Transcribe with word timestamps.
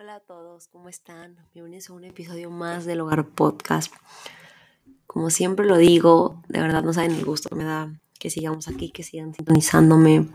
Hola 0.00 0.14
a 0.14 0.20
todos, 0.20 0.68
¿cómo 0.68 0.88
están? 0.88 1.34
Bienvenidos 1.52 1.90
a 1.90 1.92
un 1.92 2.04
episodio 2.04 2.50
más 2.50 2.84
del 2.84 3.00
Hogar 3.00 3.26
Podcast. 3.30 3.92
Como 5.08 5.28
siempre 5.28 5.66
lo 5.66 5.76
digo, 5.76 6.40
de 6.46 6.60
verdad 6.60 6.84
no 6.84 6.92
saben 6.92 7.16
el 7.16 7.24
gusto 7.24 7.56
me 7.56 7.64
da 7.64 7.92
que 8.16 8.30
sigamos 8.30 8.68
aquí, 8.68 8.92
que 8.92 9.02
sigan 9.02 9.34
sintonizándome. 9.34 10.28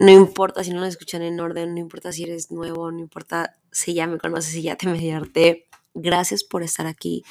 No 0.00 0.10
importa 0.10 0.64
si 0.64 0.72
no 0.72 0.80
lo 0.80 0.86
escuchan 0.86 1.22
en 1.22 1.38
orden, 1.38 1.74
no 1.74 1.78
importa 1.78 2.10
si 2.10 2.24
eres 2.24 2.50
nuevo, 2.50 2.90
no 2.90 2.98
importa 2.98 3.54
si 3.70 3.94
ya 3.94 4.08
me 4.08 4.18
conoces, 4.18 4.50
si 4.50 4.62
ya 4.62 4.74
te 4.74 4.88
mediarte. 4.88 5.68
Gracias 5.94 6.42
por 6.42 6.64
estar 6.64 6.88
aquí. 6.88 7.22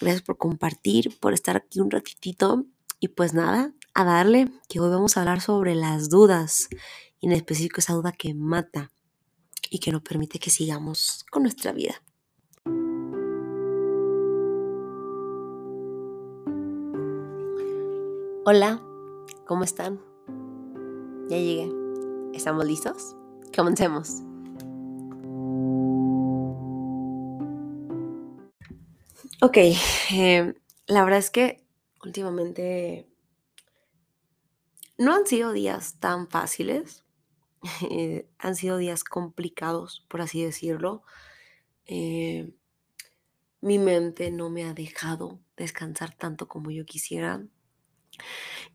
Gracias 0.00 0.22
por 0.22 0.38
compartir, 0.38 1.16
por 1.20 1.34
estar 1.34 1.56
aquí 1.56 1.78
un 1.78 1.92
ratitito. 1.92 2.64
Y 2.98 3.06
pues 3.06 3.32
nada, 3.32 3.72
a 3.94 4.04
darle, 4.04 4.50
que 4.68 4.80
hoy 4.80 4.90
vamos 4.90 5.16
a 5.16 5.20
hablar 5.20 5.40
sobre 5.40 5.76
las 5.76 6.10
dudas, 6.10 6.68
y 7.20 7.28
en 7.28 7.32
específico 7.32 7.78
esa 7.78 7.92
duda 7.92 8.10
que 8.10 8.34
mata 8.34 8.90
y 9.70 9.78
que 9.78 9.92
no 9.92 10.02
permite 10.02 10.38
que 10.38 10.50
sigamos 10.50 11.24
con 11.30 11.42
nuestra 11.42 11.72
vida. 11.72 12.02
Hola, 18.44 18.82
¿cómo 19.46 19.64
están? 19.64 20.00
Ya 21.28 21.36
llegué. 21.36 21.70
¿Estamos 22.32 22.64
listos? 22.64 23.14
Comencemos. 23.54 24.22
Ok, 29.40 29.56
eh, 30.12 30.54
la 30.86 31.04
verdad 31.04 31.18
es 31.18 31.30
que 31.30 31.62
últimamente 32.02 33.06
no 34.96 35.14
han 35.14 35.26
sido 35.26 35.52
días 35.52 36.00
tan 36.00 36.26
fáciles. 36.28 37.04
Eh, 37.90 38.28
han 38.38 38.54
sido 38.56 38.76
días 38.76 39.04
complicados, 39.04 40.04
por 40.08 40.20
así 40.20 40.42
decirlo. 40.44 41.02
Eh, 41.86 42.52
mi 43.60 43.78
mente 43.78 44.30
no 44.30 44.50
me 44.50 44.64
ha 44.64 44.74
dejado 44.74 45.40
descansar 45.56 46.14
tanto 46.14 46.48
como 46.48 46.70
yo 46.70 46.84
quisiera. 46.86 47.42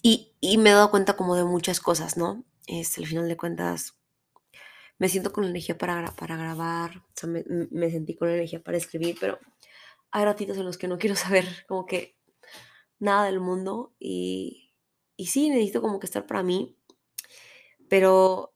Y, 0.02 0.34
me 0.58 0.72
he 0.72 0.74
dado 0.74 0.92
cuenta 0.92 1.16
como 1.16 1.36
de 1.36 1.44
muchas 1.46 1.80
cosas, 1.80 2.18
¿no? 2.18 2.44
Es, 2.68 2.98
al 2.98 3.08
final 3.08 3.28
de 3.28 3.38
cuentas, 3.38 3.98
me 5.00 5.10
siento 5.10 5.34
con 5.34 5.46
energía 5.46 5.78
para, 5.78 6.06
para 6.16 6.38
grabar, 6.38 6.98
o 6.98 7.12
sea, 7.14 7.30
me, 7.30 7.44
me, 7.72 7.90
sentí 7.92 8.16
con 8.16 8.30
energía 8.30 8.62
para 8.64 8.78
escribir, 8.78 9.18
pero 9.20 9.40
hay 10.12 10.26
ratitos 10.26 10.58
en 10.58 10.66
los 10.66 10.78
que 10.78 10.88
no 10.88 10.98
quiero 10.98 11.16
saber 11.16 11.46
como 11.68 11.86
que 11.86 12.18
nada 13.00 13.26
del 13.26 13.40
mundo 13.40 13.94
y, 14.00 14.74
y 15.18 15.28
sí, 15.28 15.50
necesito 15.50 15.82
como 15.82 16.00
que 16.00 16.06
estar 16.06 16.26
para 16.26 16.44
mí, 16.44 16.78
pero 17.90 18.53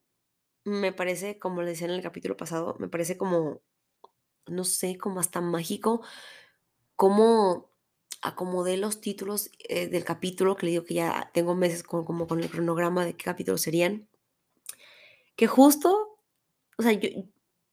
me 0.67 0.91
parece, 0.91 1.39
como 1.39 1.61
le 1.61 1.69
decía 1.69 1.87
en 1.87 1.93
el 1.93 2.01
capítulo 2.01 2.35
pasado, 2.35 2.75
me 2.79 2.89
parece 2.89 3.17
como, 3.17 3.61
no 4.47 4.65
sé, 4.65 4.97
como 4.97 5.21
hasta 5.21 5.39
mágico, 5.39 6.01
cómo 6.97 7.71
acomodé 8.21 8.75
los 8.75 8.99
títulos 8.99 9.49
eh, 9.69 9.87
del 9.87 10.03
capítulo, 10.03 10.57
que 10.57 10.65
le 10.65 10.71
digo 10.73 10.83
que 10.83 10.95
ya 10.95 11.31
tengo 11.33 11.55
meses 11.55 11.83
con, 11.83 12.03
como 12.03 12.27
con 12.27 12.41
el 12.41 12.49
cronograma 12.49 13.05
de 13.05 13.15
qué 13.15 13.23
capítulos 13.23 13.61
serían, 13.61 14.09
que 15.37 15.47
justo, 15.47 16.19
o 16.77 16.83
sea, 16.83 16.91
yo, 16.91 17.09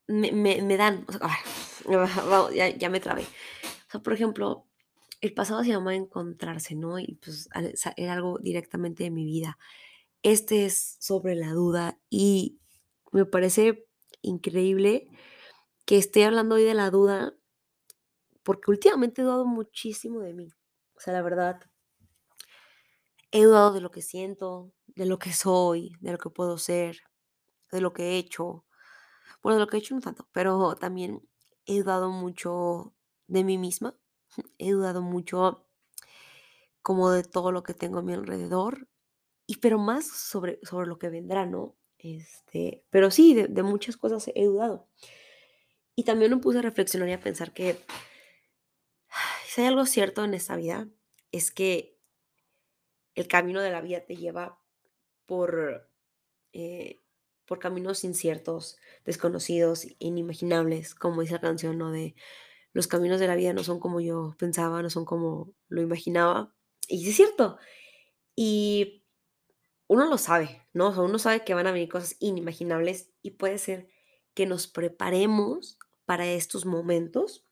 me, 0.07 0.77
dan, 0.77 1.05
o 1.09 1.13
sea, 1.13 1.31
ya, 2.55 2.69
ya, 2.69 2.91
me 2.91 3.01
trabé. 3.01 3.23
O 3.23 3.91
sea, 3.91 4.03
por 4.03 4.13
ejemplo, 4.13 4.69
el 5.21 5.35
pasado 5.35 5.65
se 5.65 5.71
llama 5.71 5.97
encontrarse, 5.97 6.77
¿no? 6.77 7.01
Y 7.01 7.19
pues 7.21 7.49
era 7.97 8.13
algo 8.13 8.39
directamente 8.39 9.03
de 9.03 9.11
mi 9.11 9.25
vida. 9.25 9.59
Este 10.23 10.67
es 10.67 10.97
sobre 11.01 11.35
la 11.35 11.53
duda 11.53 11.99
y 12.09 12.61
me 13.15 13.27
parece 13.27 13.87
increíble 14.23 15.09
que 15.87 15.99
esté 15.99 16.25
hablando 16.25 16.57
hoy 16.57 16.65
de 16.65 16.75
la 16.75 16.91
duda, 16.91 17.35
porque 18.43 18.73
últimamente 18.73 19.23
he 19.23 19.25
dudado 19.25 19.47
muchísimo 19.47 20.21
de 20.21 20.35
mí. 20.35 20.49
O 20.97 21.01
sea, 21.01 21.13
la 21.13 21.23
verdad, 21.23 21.61
he 23.31 23.45
dudado 23.45 23.73
de 23.73 23.81
lo 23.81 23.93
que 23.93 24.03
siento, 24.03 24.73
de 24.87 25.07
lo 25.07 25.21
que 25.21 25.33
soy, 25.33 25.93
de 26.01 26.11
lo 26.11 26.19
que 26.19 26.31
puedo 26.31 26.59
ser, 26.59 26.99
de 27.71 27.81
lo 27.81 27.93
que 27.93 28.03
he 28.03 28.19
hecho. 28.19 28.67
Bueno, 29.43 29.59
de 29.59 29.65
lo 29.65 29.69
que 29.69 29.77
he 29.77 29.81
hecho 29.81 29.95
no 29.95 30.01
tanto, 30.01 30.29
pero 30.33 30.75
también 30.75 31.23
he 31.67 31.81
dudado 31.81 32.11
mucho 32.11 32.95
de 33.29 33.45
mí 33.45 33.59
misma. 33.59 33.97
He 34.59 34.73
dudado 34.73 35.03
mucho 35.03 35.69
como 36.83 37.11
de 37.11 37.23
todo 37.23 37.53
lo 37.53 37.63
que 37.63 37.75
tengo 37.75 38.01
a 38.01 38.03
mi 38.03 38.15
alrededor, 38.15 38.89
y 39.47 39.59
pero 39.59 39.79
más 39.79 40.07
sobre, 40.07 40.59
sobre 40.65 40.89
lo 40.89 40.99
que 40.99 41.11
vendrá, 41.11 41.47
¿no? 41.47 41.77
Este, 42.05 42.85
pero 42.91 43.11
sí, 43.11 43.33
de, 43.33 43.63
muchas 43.63 43.97
cosas 43.97 44.31
he 44.35 44.45
dudado. 44.45 44.87
Y 45.97 46.05
también 46.05 46.31
me 46.31 46.37
puse 46.37 46.59
a 46.59 46.63
reflexionar 46.63 47.09
y 47.09 47.13
a 47.13 47.21
pensar 47.21 47.55
que 47.55 47.79
si 49.47 49.63
hay 49.63 49.69
algo 49.69 49.87
cierto 49.87 50.23
en 50.23 50.35
esta 50.35 50.55
vida, 50.55 50.87
es 51.33 51.51
que 51.51 51.99
el 53.15 53.27
camino 53.27 53.63
de 53.63 53.71
la 53.71 53.81
vida 53.81 54.05
te 54.05 54.17
lleva 54.17 54.61
por, 55.25 55.91
eh, 56.53 57.01
por 57.47 57.59
caminos 57.59 58.05
inciertos, 58.05 58.77
desconocidos, 59.07 59.87
inimaginables, 59.99 60.95
como 60.95 61.23
dice 61.23 61.35
la 61.35 61.41
canción, 61.41 61.79
¿no? 61.79 61.91
De 61.91 62.15
los 62.75 62.87
caminos 62.87 63.19
de 63.19 63.29
la 63.29 63.37
vida 63.37 63.55
no 63.55 63.65
son 63.65 63.81
como 63.81 64.03
yo 64.03 64.35
pensaba, 64.39 64.83
no 64.83 64.91
son 64.91 65.07
como 65.07 65.55
lo 65.69 65.81
imaginaba. 65.81 66.55
Y 66.87 67.09
es 67.09 67.17
cierto. 67.17 67.57
Y 68.37 69.04
uno 69.95 70.07
lo 70.07 70.19
sabe, 70.19 70.67
¿no? 70.73 70.89
O 70.89 70.93
sea, 70.93 71.03
uno 71.03 71.19
sabe 71.19 71.45
que 71.45 71.55
van 71.55 71.67
a 71.67 71.73
venir 71.73 71.89
cosas 71.89 72.17
inimaginables 72.19 73.11
y 73.23 73.33
puede 73.33 73.59
ser 73.59 73.89
que 74.35 74.47
nos 74.47 74.67
preparemos 74.67 75.79
para 76.05 76.27
estos 76.27 76.67
momentos 76.67 77.47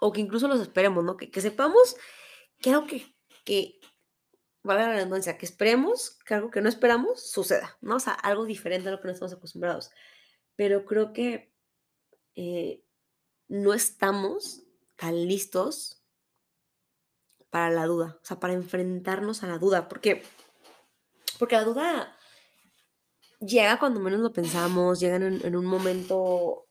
o 0.00 0.12
que 0.12 0.20
incluso 0.20 0.48
los 0.48 0.60
esperemos, 0.60 1.04
¿no? 1.04 1.16
Que, 1.16 1.40
sepamos 1.40 1.96
que 2.58 2.70
algo 2.70 2.86
que, 2.86 3.14
que, 3.44 3.78
vale 4.62 4.80
la 4.82 4.92
redundancia, 4.94 5.38
que 5.38 5.46
esperemos 5.46 6.18
que 6.24 6.34
algo 6.34 6.50
que 6.50 6.60
no 6.60 6.68
esperamos 6.68 7.30
suceda, 7.30 7.76
¿no? 7.80 7.96
O 7.96 8.00
sea, 8.00 8.14
algo 8.14 8.44
diferente 8.44 8.88
a 8.88 8.92
lo 8.92 9.00
que 9.00 9.06
no 9.06 9.12
estamos 9.12 9.32
acostumbrados. 9.32 9.90
Pero 10.56 10.84
creo 10.84 11.12
que 11.12 11.52
eh, 12.34 12.82
no 13.48 13.74
estamos 13.74 14.62
tan 14.96 15.26
listos 15.26 16.02
para 17.50 17.70
la 17.70 17.86
duda, 17.86 18.18
o 18.22 18.24
sea, 18.24 18.40
para 18.40 18.54
enfrentarnos 18.54 19.42
a 19.42 19.48
la 19.48 19.58
duda, 19.58 19.88
porque 19.88 20.22
porque 21.38 21.56
la 21.56 21.64
duda 21.64 22.16
llega 23.40 23.78
cuando 23.78 24.00
menos 24.00 24.20
lo 24.20 24.32
pensamos, 24.32 25.00
llega 25.00 25.16
en, 25.16 25.56
un 25.56 25.66
momento 25.66 26.68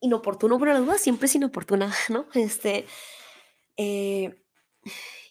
inoportuno, 0.00 0.58
pero 0.58 0.72
la 0.72 0.80
duda 0.80 0.98
siempre 0.98 1.26
es 1.26 1.34
inoportuna, 1.34 1.92
¿no? 2.08 2.26
Este, 2.34 2.86
eh, 3.76 4.42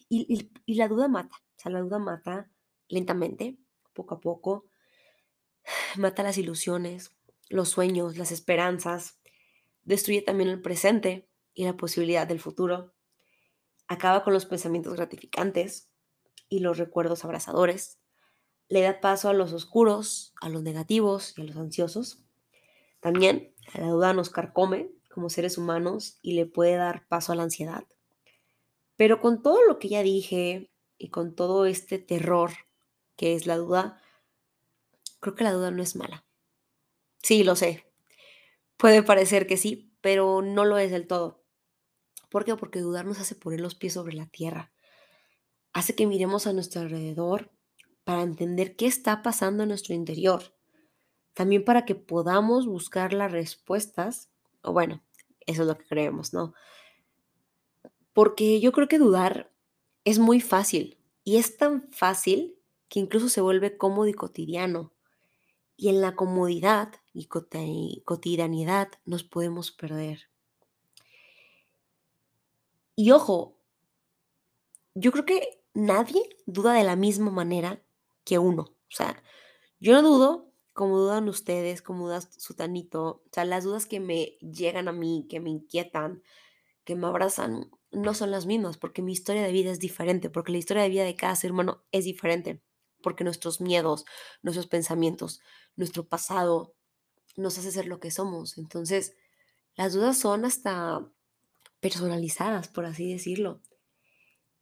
y, 0.08 0.50
la 0.66 0.88
duda 0.88 1.08
mata, 1.08 1.36
o 1.36 1.60
sea, 1.60 1.72
la 1.72 1.80
duda 1.80 1.98
mata 1.98 2.50
lentamente, 2.88 3.58
poco 3.92 4.16
a 4.16 4.20
poco, 4.20 4.66
mata 5.96 6.22
las 6.22 6.38
ilusiones, 6.38 7.12
los 7.48 7.68
sueños, 7.68 8.16
las 8.16 8.32
esperanzas, 8.32 9.18
destruye 9.82 10.22
también 10.22 10.50
el 10.50 10.60
presente 10.60 11.28
y 11.54 11.64
la 11.64 11.76
posibilidad 11.76 12.26
del 12.26 12.40
futuro, 12.40 12.94
acaba 13.86 14.24
con 14.24 14.32
los 14.32 14.46
pensamientos 14.46 14.94
gratificantes 14.94 15.90
y 16.48 16.60
los 16.60 16.78
recuerdos 16.78 17.24
abrazadores, 17.24 17.99
le 18.70 18.82
da 18.82 19.00
paso 19.00 19.28
a 19.28 19.34
los 19.34 19.52
oscuros, 19.52 20.32
a 20.40 20.48
los 20.48 20.62
negativos 20.62 21.34
y 21.36 21.42
a 21.42 21.44
los 21.44 21.56
ansiosos. 21.56 22.22
También 23.00 23.52
la 23.74 23.88
duda 23.88 24.14
nos 24.14 24.30
carcome 24.30 24.90
como 25.10 25.28
seres 25.28 25.58
humanos 25.58 26.18
y 26.22 26.34
le 26.34 26.46
puede 26.46 26.76
dar 26.76 27.06
paso 27.08 27.32
a 27.32 27.34
la 27.34 27.42
ansiedad. 27.42 27.84
Pero 28.96 29.20
con 29.20 29.42
todo 29.42 29.66
lo 29.66 29.78
que 29.78 29.88
ya 29.88 30.02
dije 30.02 30.70
y 30.98 31.08
con 31.08 31.34
todo 31.34 31.66
este 31.66 31.98
terror 31.98 32.52
que 33.16 33.34
es 33.34 33.46
la 33.46 33.56
duda, 33.56 34.00
creo 35.18 35.34
que 35.34 35.44
la 35.44 35.52
duda 35.52 35.72
no 35.72 35.82
es 35.82 35.96
mala. 35.96 36.24
Sí, 37.22 37.42
lo 37.42 37.56
sé. 37.56 37.84
Puede 38.76 39.02
parecer 39.02 39.48
que 39.48 39.56
sí, 39.56 39.92
pero 40.00 40.42
no 40.42 40.64
lo 40.64 40.78
es 40.78 40.92
del 40.92 41.08
todo. 41.08 41.42
¿Por 42.30 42.44
qué? 42.44 42.54
Porque 42.54 42.78
dudar 42.78 43.04
nos 43.04 43.18
hace 43.18 43.34
poner 43.34 43.60
los 43.60 43.74
pies 43.74 43.94
sobre 43.94 44.14
la 44.14 44.26
tierra. 44.26 44.72
Hace 45.72 45.96
que 45.96 46.06
miremos 46.06 46.46
a 46.46 46.52
nuestro 46.52 46.82
alrededor 46.82 47.50
para 48.10 48.22
entender 48.22 48.74
qué 48.74 48.86
está 48.86 49.22
pasando 49.22 49.62
en 49.62 49.68
nuestro 49.68 49.94
interior. 49.94 50.52
También 51.32 51.64
para 51.64 51.84
que 51.84 51.94
podamos 51.94 52.66
buscar 52.66 53.12
las 53.12 53.30
respuestas, 53.30 54.30
o 54.62 54.72
bueno, 54.72 55.00
eso 55.46 55.62
es 55.62 55.68
lo 55.68 55.78
que 55.78 55.86
creemos, 55.86 56.32
¿no? 56.32 56.52
Porque 58.12 58.58
yo 58.58 58.72
creo 58.72 58.88
que 58.88 58.98
dudar 58.98 59.52
es 60.04 60.18
muy 60.18 60.40
fácil 60.40 60.98
y 61.22 61.36
es 61.36 61.56
tan 61.56 61.88
fácil 61.92 62.58
que 62.88 62.98
incluso 62.98 63.28
se 63.28 63.42
vuelve 63.42 63.76
cómodo 63.76 64.08
y 64.08 64.12
cotidiano. 64.12 64.92
Y 65.76 65.88
en 65.88 66.00
la 66.00 66.16
comodidad 66.16 66.92
y 67.12 67.26
cotidianidad 67.26 68.88
nos 69.04 69.22
podemos 69.22 69.70
perder. 69.70 70.28
Y 72.96 73.12
ojo, 73.12 73.56
yo 74.96 75.12
creo 75.12 75.24
que 75.24 75.62
nadie 75.74 76.28
duda 76.46 76.72
de 76.72 76.82
la 76.82 76.96
misma 76.96 77.30
manera 77.30 77.80
que 78.24 78.38
uno. 78.38 78.62
O 78.62 78.94
sea, 78.96 79.22
yo 79.80 79.92
no 79.94 80.02
dudo 80.08 80.52
como 80.72 80.98
dudan 80.98 81.28
ustedes, 81.28 81.82
como 81.82 82.06
duda 82.06 82.20
Sutanito, 82.22 83.22
o 83.26 83.30
sea, 83.32 83.44
las 83.44 83.64
dudas 83.64 83.86
que 83.86 84.00
me 84.00 84.38
llegan 84.40 84.88
a 84.88 84.92
mí, 84.92 85.26
que 85.28 85.40
me 85.40 85.50
inquietan, 85.50 86.22
que 86.84 86.96
me 86.96 87.06
abrazan, 87.06 87.70
no 87.92 88.14
son 88.14 88.30
las 88.30 88.46
mismas, 88.46 88.78
porque 88.78 89.02
mi 89.02 89.12
historia 89.12 89.42
de 89.44 89.52
vida 89.52 89.70
es 89.70 89.80
diferente, 89.80 90.30
porque 90.30 90.52
la 90.52 90.58
historia 90.58 90.82
de 90.82 90.88
vida 90.90 91.04
de 91.04 91.16
cada 91.16 91.36
ser 91.36 91.52
humano 91.52 91.84
es 91.92 92.04
diferente, 92.04 92.62
porque 93.02 93.24
nuestros 93.24 93.60
miedos, 93.60 94.04
nuestros 94.42 94.66
pensamientos, 94.68 95.40
nuestro 95.76 96.08
pasado 96.08 96.74
nos 97.36 97.58
hace 97.58 97.72
ser 97.72 97.86
lo 97.86 98.00
que 98.00 98.10
somos. 98.10 98.58
Entonces, 98.58 99.16
las 99.76 99.92
dudas 99.94 100.18
son 100.18 100.44
hasta 100.44 101.06
personalizadas, 101.80 102.68
por 102.68 102.86
así 102.86 103.12
decirlo. 103.12 103.62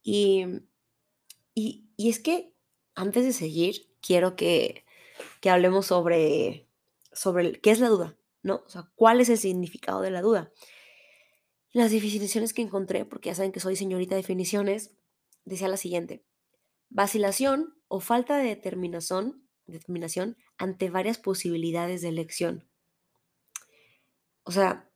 Y, 0.03 0.45
y, 1.53 1.89
y 1.97 2.09
es 2.09 2.19
que 2.19 2.53
antes 2.95 3.25
de 3.25 3.33
seguir, 3.33 3.89
quiero 4.01 4.35
que, 4.35 4.85
que 5.41 5.49
hablemos 5.49 5.87
sobre, 5.87 6.67
sobre 7.11 7.59
qué 7.59 7.71
es 7.71 7.79
la 7.79 7.89
duda, 7.89 8.17
¿no? 8.43 8.63
O 8.65 8.69
sea, 8.69 8.89
cuál 8.95 9.21
es 9.21 9.29
el 9.29 9.37
significado 9.37 10.01
de 10.01 10.11
la 10.11 10.21
duda. 10.21 10.51
Las 11.71 11.91
definiciones 11.91 12.53
que 12.53 12.61
encontré, 12.61 13.05
porque 13.05 13.29
ya 13.29 13.35
saben 13.35 13.51
que 13.51 13.59
soy 13.59 13.75
señorita 13.75 14.15
de 14.15 14.21
definiciones, 14.21 14.95
decía 15.45 15.67
la 15.67 15.77
siguiente. 15.77 16.23
Vacilación 16.89 17.75
o 17.87 17.99
falta 17.99 18.37
de 18.37 18.47
determinación, 18.47 19.47
determinación 19.67 20.37
ante 20.57 20.89
varias 20.89 21.17
posibilidades 21.17 22.01
de 22.01 22.09
elección. 22.09 22.67
O 24.43 24.51
sea, 24.51 24.89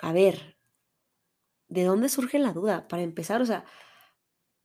a 0.00 0.12
ver, 0.12 0.58
¿de 1.68 1.84
dónde 1.84 2.08
surge 2.08 2.38
la 2.38 2.52
duda? 2.52 2.88
Para 2.88 3.02
empezar, 3.02 3.40
o 3.40 3.46
sea, 3.46 3.64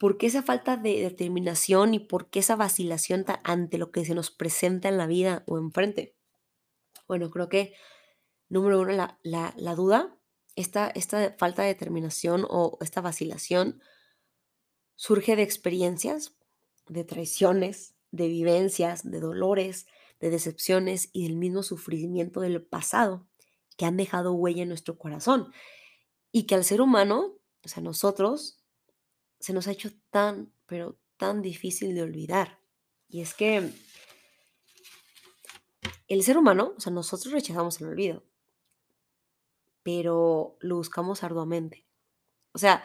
¿por 0.04 0.18
qué 0.18 0.28
esa 0.28 0.44
falta 0.44 0.76
de 0.76 1.00
determinación 1.00 1.94
y 1.94 2.00
por 2.00 2.30
qué 2.30 2.40
esa 2.40 2.58
vacilación 2.58 3.24
ante 3.46 3.78
lo 3.78 3.90
que 3.94 4.04
se 4.04 4.14
nos 4.14 4.32
presenta 4.32 4.90
en 4.90 4.98
la 4.98 5.08
vida 5.08 5.46
o 5.48 5.58
enfrente? 5.58 6.14
Bueno, 7.08 7.30
creo 7.30 7.48
que, 7.48 7.74
número 8.50 8.82
uno, 8.82 8.92
la, 8.92 9.18
la, 9.56 9.76
duda 9.76 10.14
esta, 10.58 10.90
esta 10.90 11.34
falta 11.38 11.62
de 11.62 11.70
determinación 11.70 12.46
o 12.50 12.78
esta 12.82 13.00
vacilación 13.00 13.82
surge 14.98 15.38
de 15.38 15.44
experiencias, 15.44 16.36
de 16.90 17.06
traiciones, 17.06 17.96
de 18.12 18.28
vivencias, 18.28 19.10
de 19.10 19.22
dolores, 19.22 19.88
de 20.20 20.32
decepciones 20.32 21.12
y 21.14 21.30
del 21.30 21.38
mismo 21.38 21.64
sufrimiento 21.64 22.42
del 22.42 22.62
pasado 22.62 23.26
que 23.78 23.86
han 23.86 23.96
dejado 23.96 24.34
huella 24.34 24.64
en 24.64 24.68
nuestro 24.68 24.98
corazón 24.98 25.54
y 26.34 26.44
que 26.44 26.56
al 26.56 26.66
ser 26.66 26.82
humano, 26.82 27.38
o 27.64 27.70
sea, 27.70 27.82
nosotros, 27.82 28.63
se 29.44 29.54
nos 29.54 29.68
ha 29.68 29.72
hecho 29.72 29.92
tan, 30.10 30.52
pero 30.66 30.98
tan 31.18 31.42
difícil 31.42 31.94
de 31.94 32.02
olvidar. 32.02 32.60
Y 33.10 33.22
es 33.22 33.34
que 33.34 33.72
el 36.08 36.24
ser 36.24 36.38
humano, 36.38 36.74
o 36.78 36.80
sea, 36.80 36.92
nosotros 36.92 37.34
rechazamos 37.34 37.80
el 37.82 37.88
olvido 37.88 38.24
pero 39.84 40.58
lo 40.62 40.78
buscamos 40.78 41.24
arduamente. 41.24 41.86
O 42.54 42.58
sea, 42.58 42.84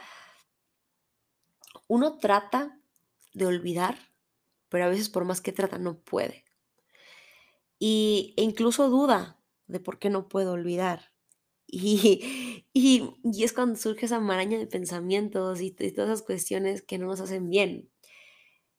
uno 1.86 2.18
trata 2.18 2.78
de 3.32 3.46
olvidar, 3.46 3.96
pero 4.68 4.84
a 4.84 4.88
veces 4.88 5.08
por 5.08 5.24
más 5.24 5.40
que 5.40 5.52
trata 5.52 5.78
no 5.78 5.98
puede. 6.00 6.44
Y, 7.78 8.34
e 8.36 8.42
incluso 8.42 8.90
duda 8.90 9.40
de 9.68 9.78
por 9.78 9.98
qué 9.98 10.10
no 10.10 10.28
puedo 10.28 10.52
olvidar. 10.52 11.12
Y, 12.72 13.14
y, 13.24 13.44
es 13.44 13.52
cuando 13.52 13.78
surge 13.78 14.06
esa 14.06 14.20
maraña 14.20 14.56
de 14.58 14.66
pensamientos 14.66 15.60
y, 15.60 15.74
y 15.78 15.92
todas 15.92 16.10
esas 16.10 16.22
cuestiones 16.22 16.80
que 16.80 16.96
no 16.96 17.06
nos 17.06 17.20
hacen 17.20 17.50
bien. 17.50 17.90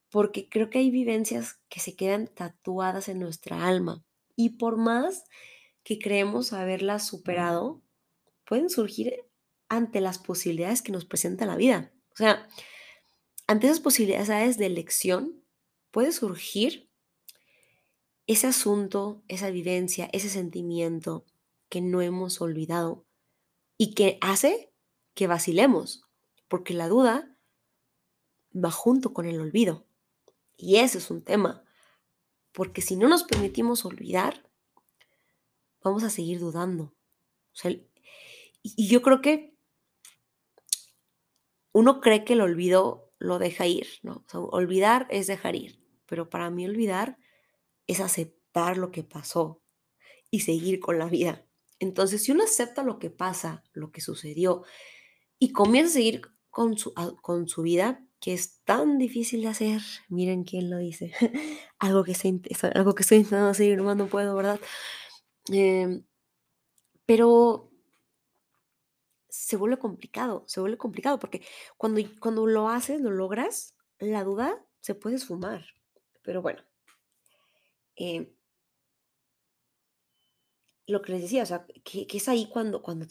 Porque 0.10 0.50
creo 0.50 0.70
que 0.70 0.80
hay 0.80 0.90
vivencias 0.90 1.60
que 1.70 1.80
se 1.80 1.96
quedan 1.96 2.28
tatuadas 2.28 3.10
en 3.10 3.20
nuestra 3.20 3.68
alma. 3.68 4.04
Y 4.36 4.52
por 4.58 4.78
más 4.78 5.26
que 5.84 6.00
creemos 6.00 6.52
haberlas 6.54 7.06
superado, 7.06 7.82
pueden 8.46 8.70
surgir 8.70 9.24
ante 9.68 10.02
las 10.02 10.18
posibilidades 10.18 10.82
que 10.82 10.92
nos 10.92 11.06
presenta 11.06 11.46
la 11.46 11.56
vida. 11.56 11.92
O 12.14 12.18
sea, 12.18 12.48
ante 13.48 13.68
esas 13.68 13.80
posibilidades 13.80 14.58
de 14.58 14.66
elección 14.66 15.44
puede 15.92 16.12
surgir 16.12 16.90
ese 18.28 18.48
asunto, 18.48 19.24
esa 19.28 19.50
vivencia, 19.50 20.10
ese 20.14 20.30
sentimiento 20.30 21.26
que 21.70 21.82
no 21.82 22.02
hemos 22.02 22.42
olvidado 22.42 23.06
y 23.78 23.94
que 23.94 24.18
hace 24.22 24.74
que 25.14 25.28
vacilemos, 25.28 26.06
porque 26.48 26.74
la 26.74 26.88
duda 26.88 27.36
va 28.54 28.72
junto 28.72 29.14
con 29.14 29.26
el 29.26 29.40
olvido. 29.40 29.86
Y 30.58 30.78
ese 30.78 30.98
es 30.98 31.10
un 31.10 31.24
tema, 31.24 31.64
porque 32.52 32.82
si 32.82 32.96
no 32.96 33.08
nos 33.08 33.24
permitimos 33.24 33.86
olvidar, 33.86 34.50
vamos 35.82 36.04
a 36.04 36.10
seguir 36.10 36.40
dudando. 36.40 36.84
O 36.84 37.56
sea, 37.56 37.72
y 38.62 38.88
yo 38.88 39.02
creo 39.02 39.22
que 39.22 39.56
uno 41.72 42.02
cree 42.02 42.26
que 42.26 42.34
el 42.34 42.42
olvido 42.42 43.12
lo 43.20 43.40
deja 43.40 43.68
ir, 43.68 43.88
¿no? 44.02 44.26
Olvidar 44.34 45.08
es 45.10 45.28
dejar 45.28 45.56
ir, 45.56 45.80
pero 46.06 46.30
para 46.30 46.50
mí 46.50 46.66
olvidar 46.66 47.18
es 47.88 48.00
aceptar 48.00 48.78
lo 48.78 48.92
que 48.92 49.04
pasó 49.04 49.62
y 50.32 50.42
seguir 50.42 50.80
con 50.80 50.98
la 50.98 51.06
vida. 51.06 51.46
Entonces, 51.80 52.24
si 52.24 52.32
uno 52.32 52.44
acepta 52.44 52.84
lo 52.84 53.00
que 53.00 53.10
pasa, 53.10 53.64
lo 53.74 53.92
que 53.92 54.02
sucedió, 54.02 54.64
y 55.40 55.52
comienza 55.54 55.92
a 55.92 55.94
seguir 55.94 56.22
con 56.50 56.78
su, 56.78 56.94
con 57.22 57.48
su 57.48 57.62
vida, 57.62 58.06
que 58.20 58.34
es 58.34 58.62
tan 58.66 58.98
difícil 58.98 59.42
de 59.42 59.48
hacer, 59.48 59.82
miren 60.10 60.44
quién 60.44 60.70
lo 60.70 60.78
dice, 60.78 61.14
algo, 61.80 62.04
que 62.04 62.14
algo 62.74 62.96
que 62.96 63.04
estoy 63.04 63.20
intentando 63.20 63.78
nomás 63.78 63.98
no 63.98 64.08
puedo, 64.08 64.36
¿verdad? 64.36 64.60
Em, 65.48 66.04
pero 67.06 67.72
se 69.30 69.56
vuelve 69.58 69.78
complicado, 69.78 70.44
se 70.48 70.60
vuelve 70.60 70.78
complicado 70.78 71.20
porque 71.20 71.42
cuando, 71.78 72.02
cuando 72.20 72.46
lo 72.46 72.70
haces, 72.70 73.00
lo 73.00 73.12
logras, 73.12 73.76
la 74.00 74.24
duda 74.24 74.64
se 74.82 74.96
puede 74.96 75.16
esfumar. 75.16 75.66
Pero 76.24 76.42
bueno, 76.42 76.62
eh, 77.96 78.34
lo 80.90 81.02
que 81.02 81.14
les 81.14 81.22
decía, 81.22 81.44
o 81.44 81.46
sea, 81.46 81.66
que, 81.84 82.08
es 82.12 82.30
ahí 82.30 82.48
cuando, 82.52 82.82
cuando, 82.82 83.08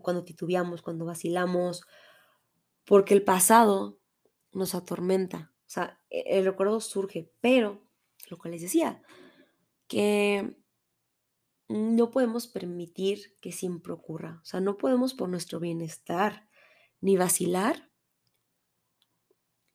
cuando 0.00 0.24
titubeamos, 0.24 0.82
cuando 0.82 1.04
vacilamos, 1.04 1.82
porque 2.84 3.14
el 3.14 3.22
pasado 3.22 3.98
nos 4.52 4.74
atormenta, 4.74 5.52
o 5.66 5.70
sea, 5.70 6.00
e, 6.10 6.38
el 6.38 6.44
recuerdo 6.44 6.80
surge, 6.80 7.32
pero 7.40 7.82
lo 8.28 8.38
que 8.38 8.48
les 8.48 8.62
decía, 8.62 9.02
que 9.86 10.56
no 11.68 12.10
podemos 12.10 12.48
permitir 12.48 13.36
que 13.40 13.52
siempre 13.52 13.92
ocurra. 13.92 14.40
O 14.42 14.44
sea, 14.44 14.60
no 14.60 14.76
podemos 14.76 15.14
por 15.14 15.28
nuestro 15.28 15.60
bienestar 15.60 16.48
ni 17.00 17.16
vacilar, 17.16 17.90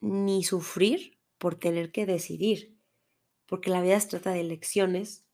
ni 0.01 0.43
sufrir 0.43 1.19
por 1.37 1.55
tener 1.55 1.91
que 1.91 2.05
decidir. 2.05 2.77
Porque 3.45 3.69
la 3.69 3.81
vida 3.81 3.99
se 3.99 4.09
trata 4.09 4.31
de 4.31 4.41
elecciones 4.41 5.24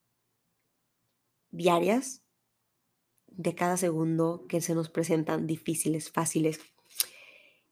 diarias 1.51 2.21
de 3.27 3.55
cada 3.55 3.77
segundo 3.77 4.45
que 4.47 4.61
se 4.61 4.75
nos 4.75 4.89
presentan 4.89 5.47
difíciles, 5.47 6.11
fáciles. 6.11 6.59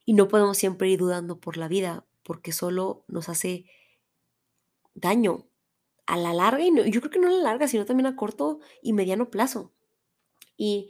Y 0.05 0.13
no 0.13 0.27
podemos 0.27 0.57
siempre 0.57 0.89
ir 0.89 1.00
dudando 1.00 1.39
por 1.39 1.57
la 1.57 1.67
vida 1.67 2.05
porque 2.24 2.51
solo 2.51 3.05
nos 3.07 3.29
hace 3.29 3.65
daño 4.93 5.50
a 6.05 6.17
la 6.17 6.33
larga, 6.33 6.63
y 6.63 6.91
yo 6.91 7.01
creo 7.01 7.12
que 7.12 7.19
no 7.19 7.27
a 7.27 7.31
la 7.31 7.43
larga, 7.43 7.67
sino 7.67 7.86
también 7.86 8.07
a 8.07 8.15
corto 8.15 8.59
y 8.81 8.93
mediano 8.93 9.29
plazo. 9.29 9.74
Y 10.57 10.89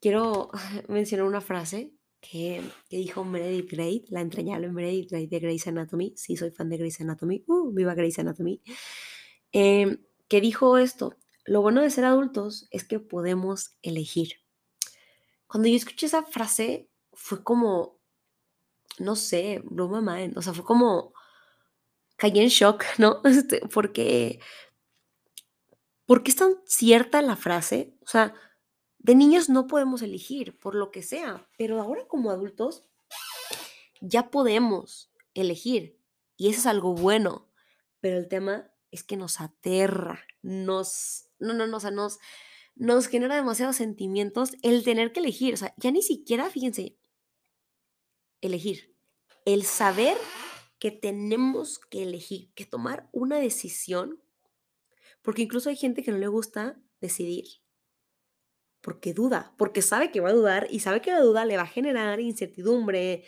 quiero 0.00 0.50
mencionar 0.88 1.26
una 1.26 1.40
frase 1.40 1.92
que, 2.20 2.62
dijo 2.88 3.24
Meredith 3.24 3.70
Grey, 3.70 4.04
la 4.08 4.20
entrañable 4.20 4.70
Meredith 4.70 5.10
Grey 5.10 5.26
de 5.26 5.40
Grey's 5.40 5.66
Anatomy. 5.66 6.14
Sí, 6.16 6.36
soy 6.36 6.52
fan 6.52 6.68
de 6.68 6.78
Grey's 6.78 7.00
Anatomy. 7.00 7.44
Uh, 7.46 7.72
viva 7.72 7.94
Grey's 7.94 8.18
Anatomy. 8.20 8.62
Em, 9.50 9.98
que 10.28 10.40
dijo 10.40 10.78
esto, 10.78 11.16
lo 11.44 11.62
bueno 11.62 11.82
de 11.82 11.90
ser 11.90 12.04
adultos 12.04 12.68
es 12.70 12.84
que 12.84 13.00
podemos 13.00 13.76
elegir. 13.82 14.34
Cuando 15.46 15.68
yo 15.68 15.76
escuché 15.76 16.06
esa 16.06 16.22
frase, 16.22 16.88
fue 17.12 17.42
como, 17.42 17.98
no 18.98 19.16
sé, 19.16 19.62
broma 19.64 20.00
mind, 20.00 20.38
o 20.38 20.42
sea, 20.42 20.54
fue 20.54 20.64
como, 20.64 21.12
caí 22.16 22.38
en 22.38 22.48
shock, 22.48 22.84
¿no? 22.98 23.20
Este, 23.24 23.60
porque, 23.68 24.40
porque 26.06 26.30
es 26.30 26.36
tan 26.36 26.54
cierta 26.64 27.20
la 27.22 27.36
frase, 27.36 27.96
o 28.02 28.06
sea, 28.06 28.34
de 28.98 29.14
niños 29.14 29.48
no 29.48 29.66
podemos 29.66 30.00
elegir 30.02 30.58
por 30.58 30.76
lo 30.76 30.90
que 30.90 31.02
sea, 31.02 31.48
pero 31.58 31.80
ahora 31.80 32.06
como 32.06 32.30
adultos 32.30 32.84
ya 34.00 34.30
podemos 34.30 35.12
elegir 35.34 35.98
y 36.36 36.48
eso 36.48 36.60
es 36.60 36.66
algo 36.66 36.94
bueno, 36.94 37.50
pero 38.00 38.16
el 38.16 38.28
tema 38.28 38.71
es 38.92 39.02
que 39.02 39.16
nos 39.16 39.40
aterra, 39.40 40.24
nos, 40.42 41.24
no, 41.40 41.54
no, 41.54 41.66
no, 41.66 41.78
o 41.78 41.80
sea, 41.80 41.90
nos, 41.90 42.18
nos 42.76 43.08
genera 43.08 43.34
demasiados 43.34 43.76
sentimientos 43.76 44.52
el 44.62 44.84
tener 44.84 45.12
que 45.12 45.20
elegir, 45.20 45.54
o 45.54 45.56
sea, 45.56 45.74
ya 45.78 45.90
ni 45.90 46.02
siquiera, 46.02 46.48
fíjense, 46.50 46.96
elegir, 48.40 48.94
el 49.44 49.64
saber 49.64 50.16
que 50.78 50.90
tenemos 50.90 51.78
que 51.78 52.02
elegir, 52.02 52.52
que 52.54 52.66
tomar 52.66 53.08
una 53.12 53.38
decisión, 53.38 54.20
Porque 55.22 55.42
incluso 55.42 55.70
hay 55.70 55.76
gente 55.76 56.02
que 56.02 56.10
no 56.10 56.18
le 56.18 56.26
gusta 56.26 56.82
decidir. 57.00 57.44
Porque 58.80 59.14
duda, 59.14 59.54
porque 59.56 59.80
sabe 59.80 60.10
que 60.10 60.20
va 60.20 60.30
a 60.30 60.32
dudar 60.32 60.66
y 60.68 60.80
sabe 60.80 61.00
que 61.00 61.12
la 61.12 61.20
duda 61.20 61.44
le 61.44 61.56
va 61.56 61.62
a 61.62 61.68
generar 61.68 62.18
incertidumbre, 62.18 63.22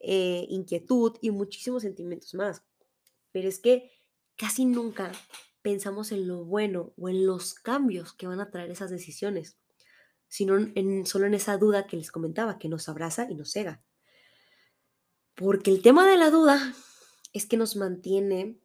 eh, 0.00 0.46
inquietud 0.50 1.16
y 1.22 1.30
muchísimos 1.30 1.80
sentimientos 1.80 2.34
más. 2.34 2.62
Pero 3.32 3.48
es 3.48 3.58
que 3.58 3.90
casi 4.38 4.64
nunca 4.64 5.12
pensamos 5.60 6.12
en 6.12 6.26
lo 6.26 6.44
bueno 6.44 6.94
o 6.96 7.10
en 7.10 7.26
los 7.26 7.54
cambios 7.54 8.14
que 8.14 8.26
van 8.26 8.40
a 8.40 8.50
traer 8.50 8.70
esas 8.70 8.90
decisiones, 8.90 9.58
sino 10.28 10.54
solo 11.04 11.26
en 11.26 11.34
esa 11.34 11.58
duda 11.58 11.86
que 11.86 11.98
les 11.98 12.10
comentaba, 12.10 12.58
que 12.58 12.68
nos 12.68 12.88
abraza 12.88 13.26
y 13.30 13.34
nos 13.34 13.50
cega. 13.50 13.82
Porque 15.34 15.70
el 15.70 15.82
tema 15.82 16.08
de 16.08 16.16
la 16.16 16.30
duda 16.30 16.74
es 17.32 17.46
que 17.46 17.56
nos 17.56 17.76
mantiene, 17.76 18.58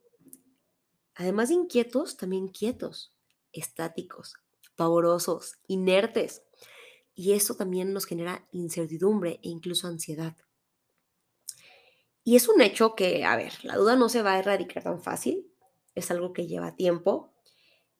además 1.15 1.49
de 1.49 1.55
inquietos, 1.55 2.17
también 2.17 2.47
quietos, 2.47 3.13
estáticos, 3.51 4.35
pavorosos, 4.75 5.57
inertes. 5.67 6.43
Y 7.15 7.33
eso 7.33 7.55
también 7.55 7.93
nos 7.93 8.05
genera 8.05 8.47
incertidumbre 8.51 9.39
e 9.43 9.49
incluso 9.49 9.87
ansiedad. 9.87 10.35
Y 12.23 12.35
es 12.35 12.47
un 12.47 12.61
hecho 12.61 12.95
que, 12.95 13.25
a 13.25 13.35
ver, 13.35 13.53
la 13.63 13.75
duda 13.75 13.95
no 13.95 14.09
se 14.09 14.21
va 14.21 14.33
a 14.33 14.39
erradicar 14.39 14.83
tan 14.83 15.01
fácil, 15.01 15.52
es 15.95 16.11
algo 16.11 16.33
que 16.33 16.47
lleva 16.47 16.75
tiempo 16.75 17.33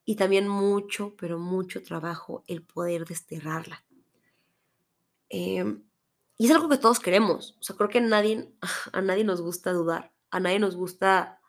y 0.06 0.16
también 0.16 0.48
mucho, 0.48 1.16
pero 1.18 1.40
mucho 1.40 1.82
trabajo 1.82 2.44
el 2.48 2.64
poder 2.64 3.06
desterrarla. 3.06 3.86
Em, 5.30 5.84
y 6.38 6.46
es 6.46 6.52
algo 6.52 6.70
que 6.70 6.78
todos 6.78 7.00
queremos. 7.00 7.58
O 7.60 7.64
sea, 7.64 7.76
creo 7.76 7.90
que 7.90 8.00
a 8.00 8.02
nadie, 8.02 8.54
a 8.94 9.02
nadie 9.02 9.24
nos 9.24 9.42
gusta 9.42 9.72
dudar, 9.72 10.14
a 10.30 10.40
nadie 10.40 10.60
nos 10.60 10.76
gusta 10.76 11.40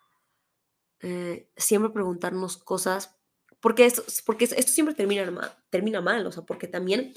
eh, 1.01 1.51
siempre 1.57 1.91
preguntarnos 1.91 2.57
cosas, 2.57 3.17
porque 3.61 3.87
esto, 3.87 4.05
porque 4.25 4.45
esto 4.45 4.73
siempre 4.73 4.95
termina 4.95 5.31
mal, 5.31 5.57
termina 5.71 6.01
mal, 6.01 6.27
o 6.27 6.33
sea, 6.33 6.45
porque 6.45 6.69
también 6.69 7.15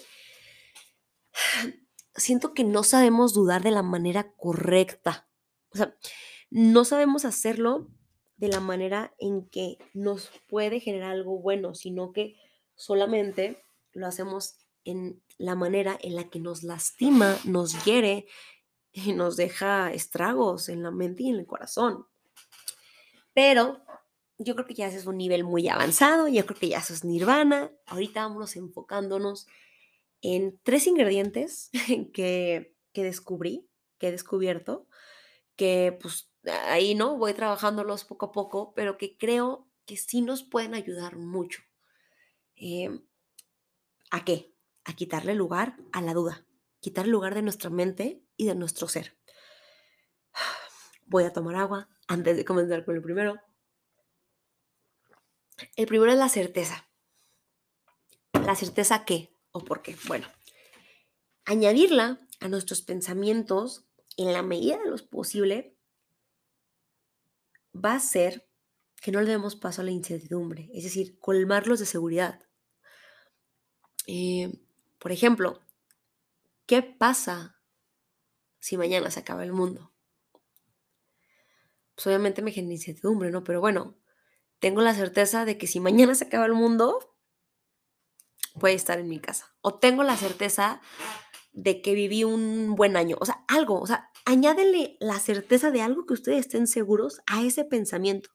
siento 2.15 2.53
que 2.53 2.63
no 2.63 2.83
sabemos 2.83 3.33
dudar 3.33 3.63
de 3.63 3.71
la 3.71 3.83
manera 3.83 4.33
correcta. 4.33 5.27
O 5.71 5.77
sea, 5.77 5.95
no 6.49 6.85
sabemos 6.85 7.25
hacerlo 7.25 7.89
de 8.37 8.47
la 8.47 8.59
manera 8.59 9.13
en 9.19 9.47
que 9.49 9.77
nos 9.93 10.31
puede 10.47 10.79
generar 10.79 11.11
algo 11.11 11.39
bueno, 11.39 11.75
sino 11.75 12.13
que 12.13 12.35
solamente 12.75 13.63
lo 13.93 14.07
hacemos 14.07 14.59
en 14.85 15.21
la 15.37 15.55
manera 15.55 15.97
en 16.01 16.15
la 16.15 16.29
que 16.29 16.39
nos 16.39 16.63
lastima, 16.63 17.37
nos 17.43 17.83
hiere 17.83 18.27
y 18.91 19.13
nos 19.13 19.35
deja 19.35 19.91
estragos 19.91 20.69
en 20.69 20.83
la 20.83 20.91
mente 20.91 21.23
y 21.23 21.29
en 21.29 21.35
el 21.35 21.45
corazón. 21.45 22.05
Pero 23.33 23.81
yo 24.37 24.55
creo 24.55 24.67
que 24.67 24.75
ya 24.75 24.87
es 24.87 25.05
un 25.05 25.17
nivel 25.17 25.43
muy 25.43 25.67
avanzado, 25.67 26.27
yo 26.27 26.45
creo 26.45 26.59
que 26.59 26.69
ya 26.69 26.77
eso 26.77 26.93
es 26.93 27.03
nirvana. 27.03 27.71
Ahorita 27.87 28.21
vamos 28.21 28.55
enfocándonos 28.55 29.47
en 30.21 30.59
tres 30.63 30.87
ingredientes 30.87 31.69
que, 32.13 32.75
que 32.93 33.03
descubrí, 33.03 33.67
que 33.97 34.07
he 34.07 34.11
descubierto, 34.11 34.87
que 35.55 35.97
pues 35.99 36.31
ahí, 36.49 36.95
¿no? 36.95 37.17
Voy 37.17 37.33
trabajándolos 37.33 38.05
poco 38.05 38.27
a 38.27 38.31
poco, 38.31 38.73
pero 38.73 38.97
que 38.97 39.17
creo 39.17 39.67
que 39.85 39.97
sí 39.97 40.21
nos 40.21 40.43
pueden 40.43 40.73
ayudar 40.73 41.17
mucho. 41.17 41.61
Em, 42.55 43.05
¿A 44.11 44.23
qué? 44.23 44.53
A 44.85 44.93
quitarle 44.93 45.35
lugar 45.35 45.77
a 45.91 46.01
la 46.01 46.13
duda, 46.13 46.45
quitarle 46.79 47.11
lugar 47.11 47.35
de 47.35 47.41
nuestra 47.41 47.69
mente 47.69 48.23
y 48.37 48.45
de 48.45 48.55
nuestro 48.55 48.87
ser. 48.87 49.17
Voy 51.05 51.23
a 51.23 51.33
tomar 51.33 51.55
agua 51.55 51.89
antes 52.07 52.37
de 52.37 52.45
comenzar 52.45 52.85
con 52.85 52.95
el 52.95 53.01
primero. 53.01 53.39
El 55.75 55.87
primero 55.87 56.11
es 56.11 56.17
la 56.17 56.29
certeza. 56.29 56.87
¿La 58.33 58.55
certeza 58.55 59.05
qué 59.05 59.33
o 59.51 59.63
por 59.63 59.81
qué? 59.81 59.97
Bueno, 60.07 60.27
añadirla 61.45 62.19
a 62.39 62.47
nuestros 62.47 62.81
pensamientos 62.81 63.85
en 64.17 64.33
la 64.33 64.41
medida 64.41 64.77
de 64.77 64.89
lo 64.89 64.97
posible, 65.09 65.76
va 67.83 67.95
a 67.95 67.99
ser 67.99 68.47
que 69.01 69.11
no 69.11 69.21
le 69.21 69.29
demos 69.29 69.55
paso 69.55 69.81
a 69.81 69.85
la 69.85 69.91
incertidumbre, 69.91 70.69
es 70.73 70.83
decir, 70.83 71.19
colmarlos 71.19 71.79
de 71.79 71.85
seguridad. 71.85 72.41
Eh, 74.07 74.51
por 74.99 75.11
ejemplo, 75.11 75.61
¿qué 76.65 76.81
pasa 76.81 77.61
si 78.59 78.77
mañana 78.77 79.11
se 79.11 79.19
acaba 79.19 79.43
el 79.43 79.53
mundo? 79.53 79.93
Pues 81.95 82.07
obviamente 82.07 82.41
me 82.41 82.51
genera 82.51 82.73
incertidumbre, 82.73 83.31
¿no? 83.31 83.43
Pero 83.43 83.59
bueno, 83.59 83.97
tengo 84.59 84.81
la 84.81 84.93
certeza 84.93 85.45
de 85.45 85.57
que 85.57 85.67
si 85.67 85.79
mañana 85.79 86.15
se 86.15 86.25
acaba 86.25 86.45
el 86.45 86.53
mundo, 86.53 87.15
puede 88.59 88.75
estar 88.75 88.99
en 88.99 89.07
mi 89.07 89.19
casa. 89.19 89.55
O 89.61 89.75
tengo 89.75 90.03
la 90.03 90.17
certeza 90.17 90.81
de 91.57 91.81
que 91.81 91.95
viví 91.95 92.23
un 92.23 92.75
buen 92.75 92.95
año. 92.95 93.17
O 93.19 93.25
sea, 93.25 93.43
algo, 93.47 93.81
o 93.81 93.87
sea, 93.87 94.11
añádele 94.25 94.95
la 94.99 95.19
certeza 95.19 95.71
de 95.71 95.81
algo 95.81 96.05
que 96.05 96.13
ustedes 96.13 96.41
estén 96.41 96.67
seguros 96.67 97.19
a 97.25 97.43
ese 97.43 97.65
pensamiento. 97.65 98.29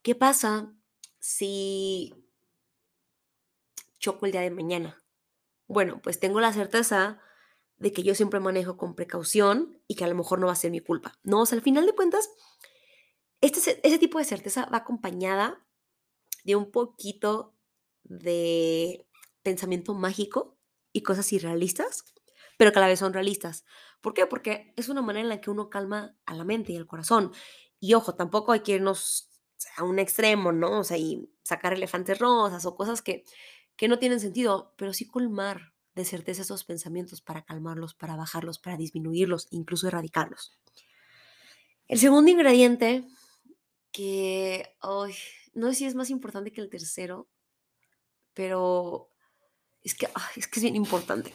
¿Qué 0.00 0.14
pasa 0.14 0.72
si 1.18 2.14
choco 3.98 4.24
el 4.24 4.32
día 4.32 4.40
de 4.40 4.50
mañana? 4.50 5.04
Bueno, 5.68 6.00
pues 6.02 6.18
tengo 6.18 6.40
la 6.40 6.54
certeza 6.54 7.20
de 7.76 7.92
que 7.92 8.02
yo 8.02 8.14
siempre 8.14 8.40
manejo 8.40 8.78
con 8.78 8.94
precaución 8.94 9.78
y 9.86 9.94
que 9.96 10.04
a 10.04 10.08
lo 10.08 10.14
mejor 10.14 10.38
no 10.38 10.46
va 10.46 10.54
a 10.54 10.56
ser 10.56 10.70
mi 10.70 10.80
culpa. 10.80 11.18
No, 11.22 11.42
o 11.42 11.46
sea, 11.46 11.56
al 11.56 11.62
final 11.62 11.84
de 11.84 11.94
cuentas, 11.94 12.30
este, 13.42 13.86
ese 13.86 13.98
tipo 13.98 14.18
de 14.18 14.24
certeza 14.24 14.64
va 14.72 14.78
acompañada 14.78 15.66
de 16.44 16.56
un 16.56 16.70
poquito 16.70 17.54
de 18.02 19.06
pensamiento 19.42 19.92
mágico 19.92 20.56
y 20.90 21.02
cosas 21.02 21.30
irrealistas 21.34 22.04
pero 22.60 22.72
que 22.72 22.78
a 22.78 22.82
la 22.82 22.88
vez 22.88 22.98
son 22.98 23.14
realistas. 23.14 23.64
¿Por 24.02 24.12
qué? 24.12 24.26
Porque 24.26 24.74
es 24.76 24.90
una 24.90 25.00
manera 25.00 25.22
en 25.22 25.30
la 25.30 25.40
que 25.40 25.48
uno 25.48 25.70
calma 25.70 26.14
a 26.26 26.34
la 26.34 26.44
mente 26.44 26.74
y 26.74 26.76
al 26.76 26.86
corazón. 26.86 27.32
Y 27.78 27.94
ojo, 27.94 28.16
tampoco 28.16 28.52
hay 28.52 28.60
que 28.60 28.72
irnos 28.72 29.30
a 29.78 29.84
un 29.84 29.98
extremo, 29.98 30.52
¿no? 30.52 30.80
O 30.80 30.84
sea, 30.84 30.98
y 30.98 31.32
sacar 31.42 31.72
elefantes 31.72 32.18
rosas 32.18 32.66
o 32.66 32.76
cosas 32.76 33.00
que, 33.00 33.24
que 33.76 33.88
no 33.88 33.98
tienen 33.98 34.20
sentido, 34.20 34.74
pero 34.76 34.92
sí 34.92 35.06
colmar 35.06 35.72
de 35.94 36.04
certeza 36.04 36.42
esos 36.42 36.64
pensamientos 36.64 37.22
para 37.22 37.46
calmarlos, 37.46 37.94
para 37.94 38.14
bajarlos, 38.14 38.58
para 38.58 38.76
disminuirlos, 38.76 39.48
incluso 39.52 39.88
erradicarlos. 39.88 40.60
El 41.88 41.98
segundo 41.98 42.30
ingrediente, 42.30 43.08
que 43.90 44.76
no 45.54 45.68
sé 45.68 45.74
si 45.74 45.86
es 45.86 45.94
más 45.94 46.10
importante 46.10 46.52
que 46.52 46.60
el 46.60 46.68
tercero, 46.68 47.26
pero 48.34 49.08
es 49.82 49.94
que, 49.94 50.10
es 50.36 50.46
que 50.46 50.58
es 50.58 50.62
bien 50.62 50.76
importante. 50.76 51.32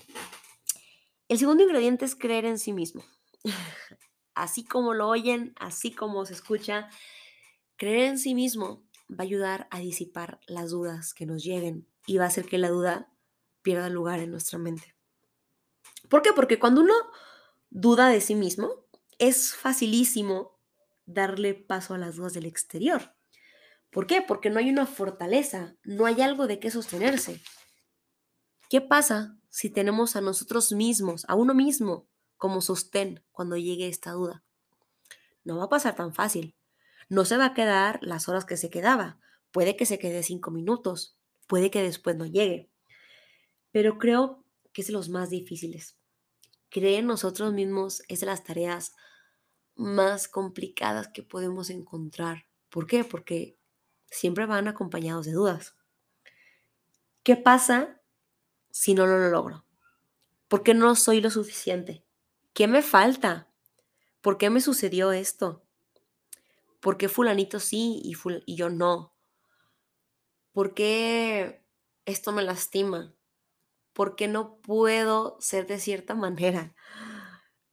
El 1.28 1.40
segundo 1.40 1.64
ingrediente 1.64 2.06
es 2.06 2.16
creer 2.16 2.46
en 2.46 2.60
sí 2.60 2.74
mismo. 2.74 3.04
Así 4.36 4.66
como 4.66 4.94
lo 4.94 5.08
oyen, 5.08 5.54
así 5.56 5.94
como 5.94 6.26
se 6.26 6.34
escucha, 6.34 6.90
creer 7.78 8.10
en 8.10 8.20
sí 8.20 8.36
mismo 8.36 8.84
va 9.10 9.20
a 9.20 9.24
ayudar 9.24 9.68
a 9.72 9.80
disipar 9.80 10.42
las 10.46 10.72
dudas 10.72 11.14
que 11.14 11.26
nos 11.26 11.42
lleguen 11.42 11.88
y 12.06 12.18
va 12.18 12.26
a 12.26 12.28
hacer 12.28 12.46
que 12.46 12.58
la 12.58 12.68
duda 12.68 13.10
pierda 13.62 13.90
lugar 13.90 14.20
en 14.20 14.32
nuestra 14.32 14.60
mente. 14.60 14.94
¿Por 16.10 16.22
qué? 16.22 16.34
Porque 16.34 16.60
cuando 16.60 16.82
uno 16.82 16.96
duda 17.70 18.10
de 18.10 18.20
sí 18.20 18.36
mismo, 18.36 18.86
es 19.20 19.56
facilísimo 19.56 20.60
darle 21.06 21.54
paso 21.54 21.94
a 21.94 21.98
las 21.98 22.18
dudas 22.18 22.34
del 22.34 22.46
exterior. 22.46 23.16
¿Por 23.90 24.06
qué? 24.06 24.22
Porque 24.22 24.50
no 24.50 24.60
hay 24.60 24.70
una 24.70 24.86
fortaleza, 24.86 25.78
no 25.86 26.06
hay 26.06 26.22
algo 26.22 26.48
de 26.48 26.60
qué 26.60 26.72
sostenerse. 26.72 27.42
¿Qué 28.70 28.82
pasa 28.82 29.38
si 29.56 29.70
tenemos 29.70 30.18
a 30.18 30.22
nosotros 30.22 30.74
mismos, 30.74 31.24
a 31.30 31.36
uno 31.36 31.54
mismo, 31.54 32.10
como 32.36 32.60
sostén 32.60 33.24
cuando 33.32 33.56
llegue 33.56 33.88
esta 33.88 34.12
duda? 34.12 34.44
No 35.46 35.56
va 35.56 35.64
a 35.64 35.70
pasar 35.70 35.96
tan 35.96 36.14
fácil. 36.14 36.58
No 37.08 37.24
se 37.24 37.38
va 37.38 37.46
a 37.46 37.54
quedar 37.54 38.00
las 38.02 38.28
horas 38.28 38.44
que 38.44 38.58
se 38.58 38.70
quedaba. 38.70 39.18
Puede 39.54 39.78
que 39.78 39.86
se 39.86 39.98
quede 39.98 40.24
cinco 40.24 40.52
minutos, 40.52 41.18
puede 41.48 41.72
que 41.72 41.82
después 41.82 42.18
no 42.18 42.26
llegue. 42.26 42.70
Pero 43.72 43.98
creo 43.98 44.44
que 44.74 44.82
es 44.82 44.88
de 44.88 44.94
los 44.94 45.08
más 45.08 45.30
difíciles. 45.30 45.96
Creer 46.68 47.00
en 47.00 47.08
nosotros 47.08 47.54
mismos 47.54 48.04
es 48.10 48.20
de 48.20 48.26
las 48.26 48.44
tareas 48.44 48.92
más 49.74 50.28
complicadas 50.28 51.08
que 51.08 51.24
podemos 51.24 51.70
encontrar. 51.70 52.46
¿Por 52.70 52.88
qué? 52.88 53.06
Porque 53.06 53.58
siempre 54.12 54.48
van 54.48 54.68
acompañados 54.68 55.26
de 55.26 55.32
dudas. 55.32 55.78
¿Qué 57.24 57.38
pasa 57.38 58.02
si 58.76 58.94
no 58.94 59.08
lo 59.08 59.30
logro? 59.30 59.66
¿Por 60.50 60.62
qué 60.62 60.74
no 60.74 60.96
soy 60.96 61.22
lo 61.22 61.30
suficiente? 61.30 62.04
¿Qué 62.54 62.68
me 62.68 62.82
falta? 62.82 63.50
¿Por 64.20 64.38
qué 64.38 64.50
me 64.50 64.60
sucedió 64.60 65.14
esto? 65.14 65.66
¿Por 66.82 66.98
qué 66.98 67.08
fulanito 67.08 67.62
sí 67.62 68.02
y, 68.04 68.56
yo 68.56 68.70
no? 68.70 69.16
¿Por 70.52 70.74
qué 70.74 71.64
esto 72.04 72.34
me 72.34 72.44
lastima? 72.44 73.16
¿Por 73.94 74.18
qué 74.18 74.28
no 74.28 74.58
puedo 74.58 75.38
ser 75.40 75.68
de 75.68 75.80
cierta 75.80 76.14
manera? 76.16 76.76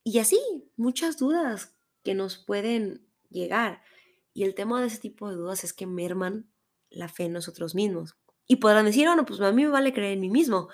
Y 0.04 0.20
así, 0.20 0.40
muchas 0.76 1.18
dudas 1.18 1.74
que 2.04 2.14
nos 2.14 2.38
pueden 2.38 3.08
llegar. 3.28 3.82
Y 4.34 4.44
el 4.44 4.54
tema 4.54 4.80
de 4.80 4.86
ese 4.86 4.98
tipo 4.98 5.28
de 5.28 5.34
dudas 5.34 5.64
es 5.64 5.72
que 5.72 5.86
merman 5.86 6.48
la 6.90 7.08
fe 7.08 7.24
en 7.24 7.32
nosotros 7.32 7.74
mismos. 7.74 8.16
Y 8.52 8.56
podrán 8.56 8.84
decir, 8.84 9.06
bueno, 9.06 9.24
pues 9.24 9.40
a 9.40 9.50
mí 9.50 9.64
me 9.64 9.70
vale 9.70 9.94
creer 9.94 10.12
en 10.12 10.20
mí 10.20 10.28
mismo, 10.28 10.68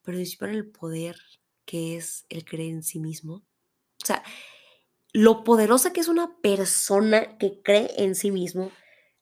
pero 0.00 0.16
disipar 0.16 0.48
el 0.48 0.70
poder 0.70 1.18
que 1.66 1.98
es 1.98 2.24
el 2.30 2.46
creer 2.46 2.70
en 2.70 2.82
sí 2.82 2.98
mismo. 2.98 3.44
O 4.02 4.06
sea, 4.06 4.24
lo 5.12 5.44
poderosa 5.44 5.92
que 5.92 6.00
es 6.00 6.08
una 6.08 6.40
persona 6.40 7.36
que 7.36 7.60
cree 7.62 7.90
en 7.98 8.14
sí 8.14 8.30
mismo, 8.30 8.72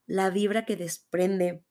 la 0.07 0.31
vibra 0.31 0.65
que 0.65 0.77
desprende, 0.77 1.65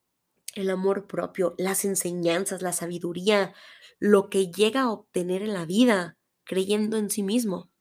el 0.54 0.70
amor 0.70 1.08
propio, 1.08 1.56
las 1.58 1.86
enseñanzas, 1.86 2.62
la 2.62 2.74
sabiduría, 2.74 3.54
lo 3.98 4.30
que 4.30 4.52
llega 4.52 4.82
a 4.82 4.92
obtener 4.92 5.44
en 5.44 5.54
la 5.54 5.66
vida 5.66 6.18
creyendo 6.44 6.98
en 6.98 7.10
sí 7.10 7.24
mismo. 7.24 7.72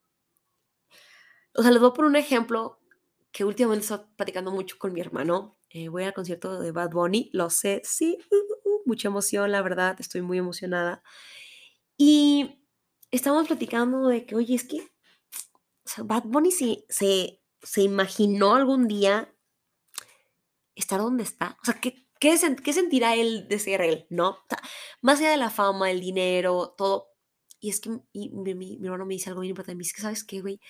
O 1.56 1.62
sea, 1.62 1.72
les 1.72 1.80
voy 1.80 1.90
por 1.90 2.04
un 2.04 2.14
ejemplo 2.14 2.78
que 3.32 3.44
últimamente 3.44 3.86
estoy 3.86 4.06
platicando 4.14 4.52
mucho 4.52 4.78
con 4.78 4.92
mi 4.92 5.00
hermano. 5.00 5.59
Eh, 5.70 5.88
voy 5.88 6.02
al 6.02 6.14
concierto 6.14 6.60
de 6.60 6.72
Bad 6.72 6.90
Bunny, 6.90 7.30
lo 7.32 7.48
sé, 7.48 7.80
sí, 7.84 8.18
uh, 8.30 8.34
uh, 8.34 8.74
uh, 8.74 8.82
mucha 8.86 9.08
emoción, 9.08 9.52
la 9.52 9.62
verdad, 9.62 9.96
estoy 10.00 10.20
muy 10.20 10.36
emocionada. 10.36 11.02
Y 11.96 12.64
estamos 13.10 13.46
platicando 13.46 14.08
de 14.08 14.26
que, 14.26 14.34
oye, 14.34 14.54
es 14.54 14.64
que 14.64 14.88
Bad 15.98 16.24
Bunny 16.24 16.50
se, 16.50 16.84
se, 16.88 17.40
se 17.62 17.82
imaginó 17.82 18.56
algún 18.56 18.88
día 18.88 19.32
estar 20.74 21.00
donde 21.00 21.22
está. 21.22 21.56
O 21.62 21.64
sea, 21.64 21.80
¿qué, 21.80 22.06
qué, 22.18 22.36
qué 22.64 22.72
sentirá 22.72 23.14
él 23.14 23.46
de 23.48 23.58
ser 23.58 23.80
él, 23.82 24.06
no? 24.10 24.38
más 25.02 25.20
allá 25.20 25.30
de 25.30 25.36
la 25.36 25.50
fama, 25.50 25.90
el 25.90 26.00
dinero, 26.00 26.74
todo. 26.76 27.08
Y 27.60 27.70
es 27.70 27.80
que 27.80 27.90
mi, 28.12 28.54
mi, 28.54 28.78
hermano 28.84 29.06
me 29.06 29.14
dice 29.14 29.30
algo 29.30 29.42
bien 29.42 29.50
importante. 29.50 29.76
Me 29.76 29.82
dice 29.82 29.94
que, 29.94 30.02
¿sabes 30.02 30.24
qué, 30.24 30.40
güey? 30.40 30.60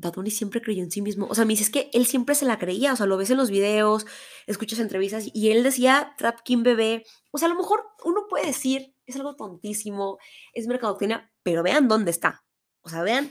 Bad 0.00 0.14
siempre 0.26 0.60
creyó 0.60 0.82
en 0.82 0.90
sí 0.90 1.02
mismo. 1.02 1.26
O 1.28 1.34
sea, 1.34 1.44
me 1.44 1.52
dice, 1.52 1.64
es 1.64 1.70
que 1.70 1.90
él 1.92 2.06
siempre 2.06 2.34
se 2.34 2.44
la 2.44 2.58
creía. 2.58 2.92
O 2.92 2.96
sea, 2.96 3.06
lo 3.06 3.16
ves 3.16 3.30
en 3.30 3.36
los 3.36 3.50
videos, 3.50 4.06
escuchas 4.46 4.78
entrevistas 4.78 5.26
y 5.32 5.50
él 5.50 5.62
decía 5.62 6.14
Trap 6.18 6.40
King 6.42 6.62
Bebé. 6.62 7.04
O 7.30 7.38
sea, 7.38 7.46
a 7.46 7.50
lo 7.50 7.58
mejor 7.58 7.84
uno 8.04 8.26
puede 8.28 8.46
decir, 8.46 8.94
es 9.06 9.16
algo 9.16 9.36
tontísimo, 9.36 10.18
es 10.54 10.66
mercadotecnia, 10.66 11.32
pero 11.42 11.62
vean 11.62 11.88
dónde 11.88 12.10
está. 12.10 12.44
O 12.82 12.88
sea, 12.88 13.02
vean 13.02 13.30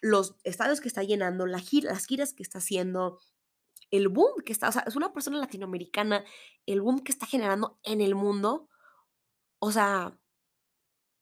los 0.00 0.36
estadios 0.44 0.80
que 0.80 0.88
está 0.88 1.02
llenando, 1.02 1.46
las 1.46 1.66
giras 1.66 2.06
que 2.06 2.42
está 2.42 2.58
haciendo, 2.58 3.20
el 3.90 4.08
boom 4.08 4.42
que 4.44 4.52
está, 4.52 4.68
o 4.68 4.72
sea, 4.72 4.84
es 4.86 4.96
una 4.96 5.12
persona 5.12 5.38
latinoamericana, 5.38 6.24
el 6.66 6.80
boom 6.80 7.00
que 7.00 7.12
está 7.12 7.26
generando 7.26 7.78
en 7.82 8.00
el 8.00 8.14
mundo. 8.14 8.68
O 9.60 9.72
sea, 9.72 10.18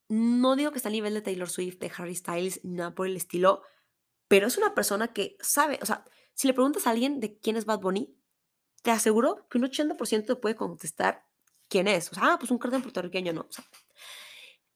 no 0.08 0.56
digo 0.56 0.70
que 0.70 0.78
está 0.78 0.88
al 0.88 0.94
nivel 0.94 1.14
de 1.14 1.22
Taylor 1.22 1.48
Swift, 1.48 1.78
de 1.78 1.92
Harry 1.96 2.14
Styles, 2.14 2.60
nada 2.64 2.94
por 2.94 3.06
el 3.06 3.16
estilo, 3.16 3.62
pero 4.28 4.46
es 4.46 4.56
una 4.58 4.74
persona 4.74 5.12
que 5.12 5.36
sabe, 5.40 5.78
o 5.82 5.86
sea, 5.86 6.04
si 6.34 6.46
le 6.46 6.54
preguntas 6.54 6.86
a 6.86 6.90
alguien 6.90 7.20
de 7.20 7.38
quién 7.38 7.56
es 7.56 7.64
Bad 7.64 7.80
Bunny, 7.80 8.14
te 8.82 8.90
aseguro 8.90 9.48
que 9.48 9.58
un 9.58 9.64
80% 9.64 10.26
te 10.26 10.36
puede 10.36 10.54
contestar 10.54 11.26
quién 11.68 11.88
es. 11.88 12.12
O 12.12 12.14
sea, 12.14 12.34
ah, 12.34 12.38
pues 12.38 12.50
un 12.50 12.58
cartel 12.58 12.82
puertorriqueño, 12.82 13.32
no. 13.32 13.42
O 13.42 13.48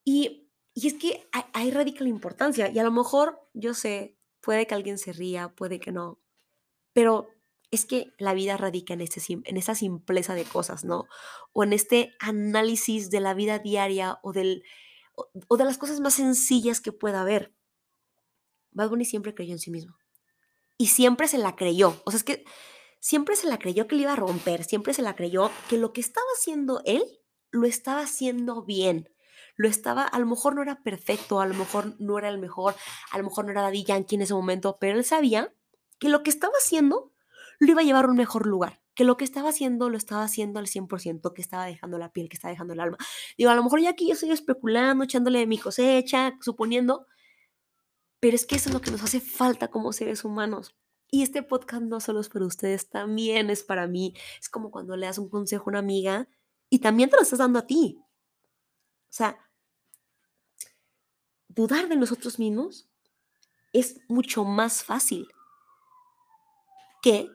y, 0.05 0.51
y, 0.75 0.87
es 0.87 0.95
que 0.95 1.29
ahí, 1.53 1.71
radica 1.71 2.03
la 2.03 2.11
importancia. 2.11 2.71
Y 2.71 2.79
a 2.79 2.83
lo 2.83 2.91
mejor, 2.91 3.41
yo 3.53 3.75
sé, 3.75 4.19
puede 4.41 4.67
que 4.67 4.75
alguien 4.75 4.99
se 4.99 5.13
ría, 5.13 5.55
puede 5.55 5.79
que 5.79 5.93
no, 5.93 6.21
pero 6.93 7.29
es 7.71 7.85
que 7.85 8.13
la 8.19 8.35
vida 8.35 8.57
radica 8.57 8.95
en, 8.95 9.01
este, 9.01 9.21
en 9.29 9.57
esa 9.57 9.75
simpleza 9.75 10.35
de 10.35 10.45
cosas, 10.45 10.85
¿no? 10.85 11.07
O 11.53 11.63
en 11.63 11.73
este 11.73 12.15
análisis 12.19 13.11
de 13.11 13.21
la 13.21 13.35
vida 13.35 13.61
diaria 13.61 14.19
o, 14.23 14.33
del, 14.33 14.65
o 15.15 15.57
de 15.57 15.65
las 15.65 15.79
cosas 15.79 16.01
más 16.01 16.15
sencillas 16.15 16.81
que 16.81 16.91
pueda 16.91 17.21
haber. 17.21 17.55
Bad 18.73 18.91
Bunny 18.91 19.05
siempre 19.05 19.35
creyó 19.35 19.53
en 19.53 19.59
sí 19.59 19.71
mismo. 19.71 19.97
Y 20.79 20.89
siempre 20.89 21.29
se 21.29 21.39
la 21.39 21.57
creyó. 21.57 22.01
O 22.05 22.11
sea, 22.11 22.19
es 22.19 22.25
que 22.25 22.45
siempre 23.01 23.37
se 23.37 23.49
la 23.49 23.59
creyó 23.59 23.87
que 23.87 23.97
le 23.97 24.03
iba 24.03 24.13
a 24.13 24.17
romper. 24.17 24.65
Siempre 24.65 24.95
se 24.95 25.03
la 25.03 25.15
creyó 25.15 25.51
que 25.69 25.77
lo 25.77 25.93
que 25.93 26.01
estaba 26.01 26.27
haciendo 26.37 26.83
él, 26.85 27.03
lo 27.51 27.67
estaba 27.67 28.01
haciendo 28.01 28.65
bien. 28.65 29.11
Lo 29.57 29.69
estaba, 29.69 30.05
a 30.05 30.19
lo 30.19 30.27
mejor 30.27 30.55
no 30.55 30.63
era 30.63 30.83
perfecto, 30.83 31.41
a 31.41 31.47
lo 31.47 31.55
mejor 31.55 31.95
no 31.99 32.19
era 32.19 32.29
el 32.29 32.39
mejor, 32.39 32.75
a 33.11 33.19
lo 33.19 33.25
mejor 33.25 33.45
no 33.45 33.51
era 33.51 33.63
Daddy 33.63 33.85
Yankee 33.85 34.15
en 34.15 34.23
ese 34.23 34.33
momento, 34.33 34.79
pero 34.81 34.97
él 34.97 35.05
sabía 35.05 35.53
que 35.99 36.09
lo 36.09 36.23
que 36.23 36.31
estaba 36.31 36.55
haciendo 36.59 37.13
lo 37.59 37.71
iba 37.71 37.83
a 37.83 37.85
llevar 37.85 38.07
a 38.07 38.09
un 38.09 38.17
mejor 38.17 38.47
lugar, 38.47 38.81
que 38.95 39.05
lo 39.05 39.19
que 39.19 39.25
estaba 39.25 39.51
haciendo 39.51 39.91
lo 39.91 39.99
estaba 39.99 40.23
haciendo 40.23 40.59
al 40.59 40.67
100%, 40.67 41.35
que 41.35 41.43
estaba 41.43 41.67
dejando 41.67 41.99
la 41.99 42.11
piel, 42.11 42.31
que 42.31 42.37
estaba 42.37 42.53
dejando 42.53 42.73
el 42.73 42.81
alma. 42.81 42.97
Digo, 43.37 43.51
a 43.51 43.55
lo 43.55 43.63
mejor 43.63 43.81
ya 43.81 43.91
aquí 43.91 44.07
yo 44.07 44.15
estoy 44.15 44.31
especulando, 44.31 45.05
echándole 45.05 45.41
de 45.41 45.47
mi 45.47 45.59
cosecha, 45.59 46.39
suponiendo, 46.41 47.07
pero 48.21 48.37
es 48.37 48.47
que 48.47 48.57
eso 48.57 48.69
es 48.69 48.75
lo 48.75 48.81
que 48.81 48.91
nos 48.91 49.03
hace 49.03 49.21
falta 49.21 49.69
como 49.69 49.93
seres 49.93 50.25
humanos. 50.25 50.77
Y 51.11 51.23
este 51.23 51.43
podcast 51.43 51.83
no 51.83 52.01
solo 52.01 52.21
es 52.21 52.29
para 52.29 52.47
ustedes, 52.47 52.89
también 52.89 53.51
es 53.51 53.65
para 53.65 53.87
mí. 53.89 54.15
Es 54.39 54.49
como 54.49 54.71
cuando 54.71 54.97
le 54.97 55.07
das 55.07 55.19
un 55.19 55.29
consejo 55.29 55.65
a 55.65 55.71
una 55.71 55.79
amiga 55.81 56.29
y 56.69 56.79
también 56.79 57.11
te 57.11 57.17
lo 57.17 57.23
estás 57.23 57.41
dando 57.41 57.59
a 57.59 57.67
ti. 57.67 57.99
O 58.01 59.13
sea, 59.13 59.39
dudar 61.49 61.89
de 61.89 61.97
nosotros 61.97 62.39
mismos 62.39 62.89
es 63.73 64.01
mucho 64.09 64.45
más 64.45 64.85
fácil 64.85 65.27
que 67.03 67.29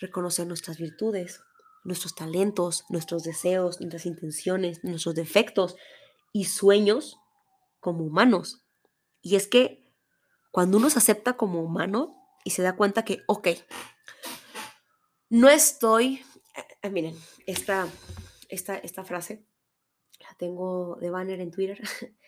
reconocer 0.00 0.46
nuestras 0.46 0.78
virtudes, 0.78 1.42
nuestros 1.84 2.14
talentos, 2.14 2.84
nuestros 2.88 3.24
deseos, 3.24 3.80
nuestras 3.80 4.06
intenciones, 4.06 4.82
nuestros 4.84 5.14
defectos 5.14 5.76
y 6.32 6.44
sueños 6.44 7.18
como 7.80 8.04
humanos. 8.04 8.62
Y 9.20 9.36
es 9.36 9.46
que 9.48 9.81
cuando 10.52 10.76
uno 10.76 10.90
se 10.90 10.98
acepta 10.98 11.36
como 11.36 11.62
humano 11.62 12.28
y 12.44 12.50
se 12.50 12.62
da 12.62 12.76
cuenta 12.76 13.04
que, 13.04 13.22
ok, 13.26 13.48
no 15.30 15.48
estoy, 15.48 16.22
eh, 16.82 16.90
miren, 16.90 17.18
esta, 17.46 17.88
esta, 18.48 18.76
esta 18.76 19.02
frase 19.02 19.46
la 20.20 20.34
tengo 20.36 20.98
de 21.00 21.10
banner 21.10 21.40
en 21.40 21.50
Twitter, 21.50 21.80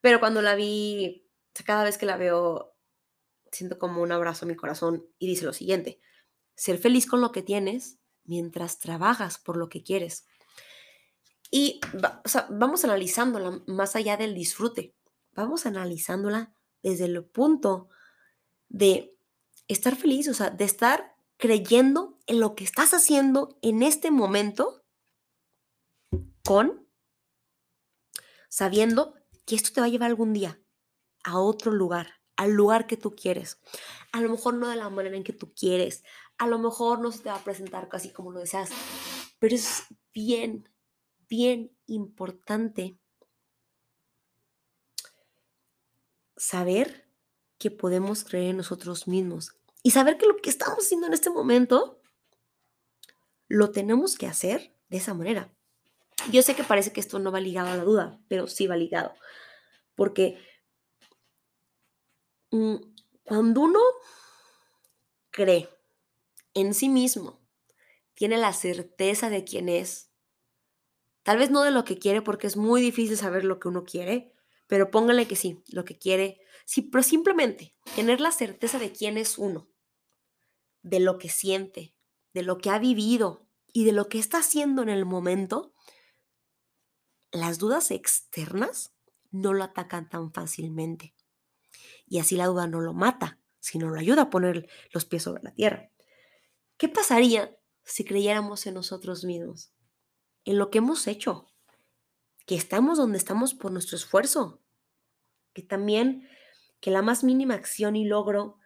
pero 0.00 0.20
cuando 0.20 0.40
la 0.40 0.54
vi, 0.54 1.28
cada 1.66 1.82
vez 1.82 1.98
que 1.98 2.06
la 2.06 2.16
veo, 2.16 2.76
siento 3.50 3.78
como 3.78 4.02
un 4.02 4.12
abrazo 4.12 4.44
a 4.44 4.48
mi 4.48 4.54
corazón 4.54 5.04
y 5.18 5.26
dice 5.26 5.44
lo 5.44 5.52
siguiente, 5.52 6.00
ser 6.54 6.78
feliz 6.78 7.06
con 7.06 7.20
lo 7.20 7.32
que 7.32 7.42
tienes 7.42 7.98
mientras 8.22 8.78
trabajas 8.78 9.38
por 9.38 9.56
lo 9.56 9.68
que 9.68 9.82
quieres. 9.82 10.26
Y 11.50 11.80
vamos 12.50 12.84
analizándola 12.84 13.62
más 13.66 13.96
allá 13.96 14.16
del 14.16 14.34
disfrute, 14.34 14.94
vamos 15.32 15.66
analizándola 15.66 16.54
desde 16.84 17.06
el 17.06 17.24
punto 17.24 17.88
de 18.68 19.16
estar 19.68 19.96
feliz, 19.96 20.28
o 20.28 20.34
sea, 20.34 20.50
de 20.50 20.64
estar 20.64 21.16
creyendo 21.38 22.18
en 22.26 22.40
lo 22.40 22.54
que 22.54 22.62
estás 22.62 22.92
haciendo 22.92 23.58
en 23.62 23.82
este 23.82 24.10
momento 24.10 24.84
con 26.44 26.86
sabiendo 28.48 29.14
que 29.46 29.56
esto 29.56 29.72
te 29.72 29.80
va 29.80 29.86
a 29.86 29.90
llevar 29.90 30.10
algún 30.10 30.32
día 30.32 30.60
a 31.24 31.40
otro 31.40 31.72
lugar, 31.72 32.20
al 32.36 32.52
lugar 32.52 32.86
que 32.86 32.98
tú 32.98 33.16
quieres. 33.16 33.58
A 34.12 34.20
lo 34.20 34.28
mejor 34.28 34.54
no 34.54 34.68
de 34.68 34.76
la 34.76 34.90
manera 34.90 35.16
en 35.16 35.24
que 35.24 35.32
tú 35.32 35.54
quieres, 35.54 36.04
a 36.36 36.46
lo 36.46 36.58
mejor 36.58 37.00
no 37.00 37.10
se 37.10 37.20
te 37.20 37.30
va 37.30 37.36
a 37.36 37.44
presentar 37.44 37.88
casi 37.88 38.12
como 38.12 38.30
lo 38.30 38.40
deseas, 38.40 38.70
pero 39.38 39.54
es 39.54 39.84
bien, 40.12 40.68
bien 41.28 41.74
importante 41.86 42.98
saber 46.36 47.08
que 47.58 47.70
podemos 47.70 48.24
creer 48.24 48.50
en 48.50 48.58
nosotros 48.58 49.06
mismos 49.06 49.52
y 49.82 49.90
saber 49.90 50.18
que 50.18 50.26
lo 50.26 50.36
que 50.36 50.50
estamos 50.50 50.78
haciendo 50.78 51.06
en 51.06 51.12
este 51.12 51.30
momento 51.30 52.00
lo 53.48 53.70
tenemos 53.70 54.16
que 54.16 54.26
hacer 54.26 54.74
de 54.88 54.96
esa 54.96 55.14
manera. 55.14 55.52
Yo 56.30 56.42
sé 56.42 56.54
que 56.54 56.64
parece 56.64 56.92
que 56.92 57.00
esto 57.00 57.18
no 57.18 57.32
va 57.32 57.40
ligado 57.40 57.68
a 57.68 57.76
la 57.76 57.84
duda, 57.84 58.20
pero 58.28 58.46
sí 58.46 58.66
va 58.66 58.76
ligado. 58.76 59.14
Porque 59.94 60.38
mm, 62.50 62.76
cuando 63.24 63.60
uno 63.60 63.80
cree 65.30 65.68
en 66.54 66.74
sí 66.74 66.88
mismo, 66.88 67.40
tiene 68.14 68.38
la 68.38 68.52
certeza 68.52 69.28
de 69.28 69.44
quién 69.44 69.68
es, 69.68 70.10
tal 71.24 71.38
vez 71.38 71.50
no 71.50 71.62
de 71.62 71.72
lo 71.72 71.84
que 71.84 71.98
quiere, 71.98 72.22
porque 72.22 72.46
es 72.46 72.56
muy 72.56 72.80
difícil 72.80 73.16
saber 73.16 73.44
lo 73.44 73.58
que 73.58 73.68
uno 73.68 73.84
quiere, 73.84 74.33
pero 74.66 74.90
póngale 74.90 75.26
que 75.26 75.36
sí, 75.36 75.62
lo 75.68 75.84
que 75.84 75.98
quiere, 75.98 76.40
sí, 76.64 76.82
pero 76.82 77.02
simplemente 77.02 77.74
tener 77.94 78.20
la 78.20 78.32
certeza 78.32 78.78
de 78.78 78.92
quién 78.92 79.18
es 79.18 79.38
uno, 79.38 79.68
de 80.82 81.00
lo 81.00 81.18
que 81.18 81.28
siente, 81.28 81.94
de 82.32 82.42
lo 82.42 82.58
que 82.58 82.70
ha 82.70 82.78
vivido 82.78 83.46
y 83.72 83.84
de 83.84 83.92
lo 83.92 84.08
que 84.08 84.18
está 84.18 84.38
haciendo 84.38 84.82
en 84.82 84.88
el 84.88 85.04
momento, 85.04 85.72
las 87.32 87.58
dudas 87.58 87.90
externas 87.90 88.94
no 89.30 89.52
lo 89.52 89.64
atacan 89.64 90.08
tan 90.08 90.32
fácilmente. 90.32 91.14
Y 92.06 92.18
así 92.18 92.36
la 92.36 92.46
duda 92.46 92.66
no 92.66 92.80
lo 92.80 92.94
mata, 92.94 93.40
sino 93.58 93.88
lo 93.88 93.98
ayuda 93.98 94.22
a 94.22 94.30
poner 94.30 94.68
los 94.92 95.04
pies 95.04 95.24
sobre 95.24 95.42
la 95.42 95.52
tierra. 95.52 95.90
¿Qué 96.76 96.88
pasaría 96.88 97.56
si 97.82 98.04
creyéramos 98.04 98.66
en 98.66 98.74
nosotros 98.74 99.24
mismos? 99.24 99.72
En 100.44 100.58
lo 100.58 100.70
que 100.70 100.78
hemos 100.78 101.06
hecho, 101.06 101.48
que 102.46 102.54
estamos 102.54 102.98
donde 102.98 103.18
estamos 103.18 103.54
por 103.54 103.72
nuestro 103.72 103.96
esfuerzo, 103.96 104.60
que 105.52 105.62
también 105.62 106.28
que 106.80 106.90
la 106.90 107.02
más 107.02 107.24
mínima 107.24 107.54
acción 107.54 107.96
y 107.96 108.04
logro 108.04 108.58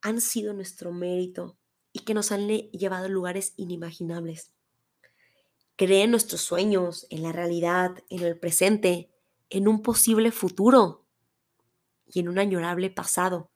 han 0.00 0.20
sido 0.20 0.54
nuestro 0.54 0.92
mérito 0.92 1.58
y 1.92 2.00
que 2.00 2.14
nos 2.14 2.32
han 2.32 2.48
llevado 2.48 3.06
a 3.06 3.08
lugares 3.08 3.52
inimaginables. 3.56 4.52
Cree 5.76 6.04
en 6.04 6.10
nuestros 6.10 6.40
sueños, 6.40 7.06
en 7.10 7.22
la 7.22 7.32
realidad, 7.32 8.02
en 8.08 8.22
el 8.22 8.38
presente, 8.38 9.10
en 9.50 9.68
un 9.68 9.82
posible 9.82 10.32
futuro 10.32 11.04
y 12.06 12.20
en 12.20 12.28
un 12.28 12.38
añorable 12.38 12.90
pasado. 12.90 13.50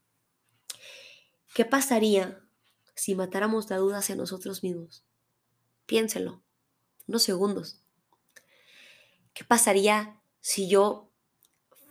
¿Qué 1.55 1.65
pasaría 1.65 2.43
si 2.95 3.15
matáramos 3.15 3.71
la 3.71 3.79
duda 3.79 3.99
hacia 3.99 4.17
nosotros 4.17 4.63
mismos? 4.63 5.05
Piénselo, 5.87 6.43
unos 7.09 7.23
segundos. 7.23 7.81
¿Qué 9.33 9.45
pasaría 9.45 10.21
si 10.41 10.69
yo 10.69 11.13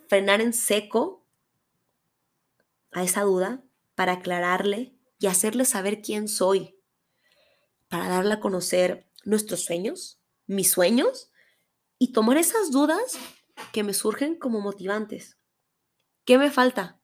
frenara 0.07 0.43
en 0.43 0.53
seco 0.53 1.25
a 2.91 3.03
esa 3.03 3.21
duda 3.21 3.63
para 3.95 4.13
aclararle 4.13 4.95
y 5.19 5.27
hacerle 5.27 5.65
saber 5.65 6.01
quién 6.01 6.27
soy? 6.27 6.77
Para 7.87 8.07
darle 8.07 8.33
a 8.35 8.39
conocer 8.39 9.09
nuestros 9.23 9.63
sueños, 9.63 10.19
mis 10.45 10.71
sueños, 10.71 11.31
y 11.97 12.13
tomar 12.13 12.37
esas 12.37 12.71
dudas 12.71 13.17
que 13.73 13.83
me 13.83 13.93
surgen 13.93 14.37
como 14.37 14.61
motivantes. 14.61 15.37
¿Qué 16.25 16.37
me 16.37 16.49
falta? 16.49 17.01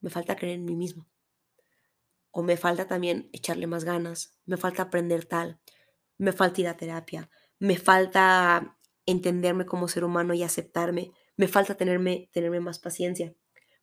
Me 0.00 0.10
falta 0.10 0.36
creer 0.36 0.54
en 0.54 0.64
mí 0.64 0.74
mismo. 0.74 1.06
O 2.30 2.42
me 2.42 2.56
falta 2.56 2.86
también 2.86 3.28
echarle 3.32 3.66
más 3.66 3.84
ganas, 3.84 4.38
me 4.46 4.56
falta 4.56 4.84
aprender 4.84 5.26
tal, 5.26 5.60
me 6.16 6.32
falta 6.32 6.60
ir 6.60 6.68
a 6.68 6.76
terapia, 6.76 7.30
me 7.58 7.76
falta 7.76 8.78
entenderme 9.06 9.66
como 9.66 9.88
ser 9.88 10.04
humano 10.04 10.34
y 10.34 10.42
aceptarme, 10.42 11.12
me 11.36 11.48
falta 11.48 11.74
tenerme, 11.74 12.28
tenerme 12.32 12.60
más 12.60 12.78
paciencia. 12.78 13.34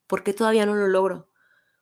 ¿Por 0.06 0.24
qué 0.24 0.34
todavía 0.34 0.66
no 0.66 0.76
lo 0.76 0.88
logro? 0.88 1.30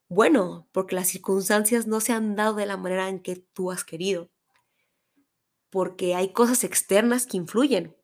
Bueno, 0.08 0.70
porque 0.72 0.96
las 0.96 1.08
circunstancias 1.08 1.88
no 1.88 2.00
se 2.00 2.14
han 2.14 2.36
dado 2.36 2.56
de 2.56 2.66
la 2.66 2.78
manera 2.78 3.10
en 3.10 3.20
que 3.20 3.36
tú 3.36 3.72
has 3.72 3.84
querido. 3.84 4.32
Porque 5.70 6.16
hay 6.16 6.32
cosas 6.32 6.64
externas 6.64 7.26
que 7.26 7.38
influyen, 7.38 7.96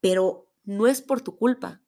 pero 0.00 0.52
no 0.64 0.86
es 0.86 1.02
por 1.02 1.22
tu 1.22 1.36
culpa, 1.36 1.82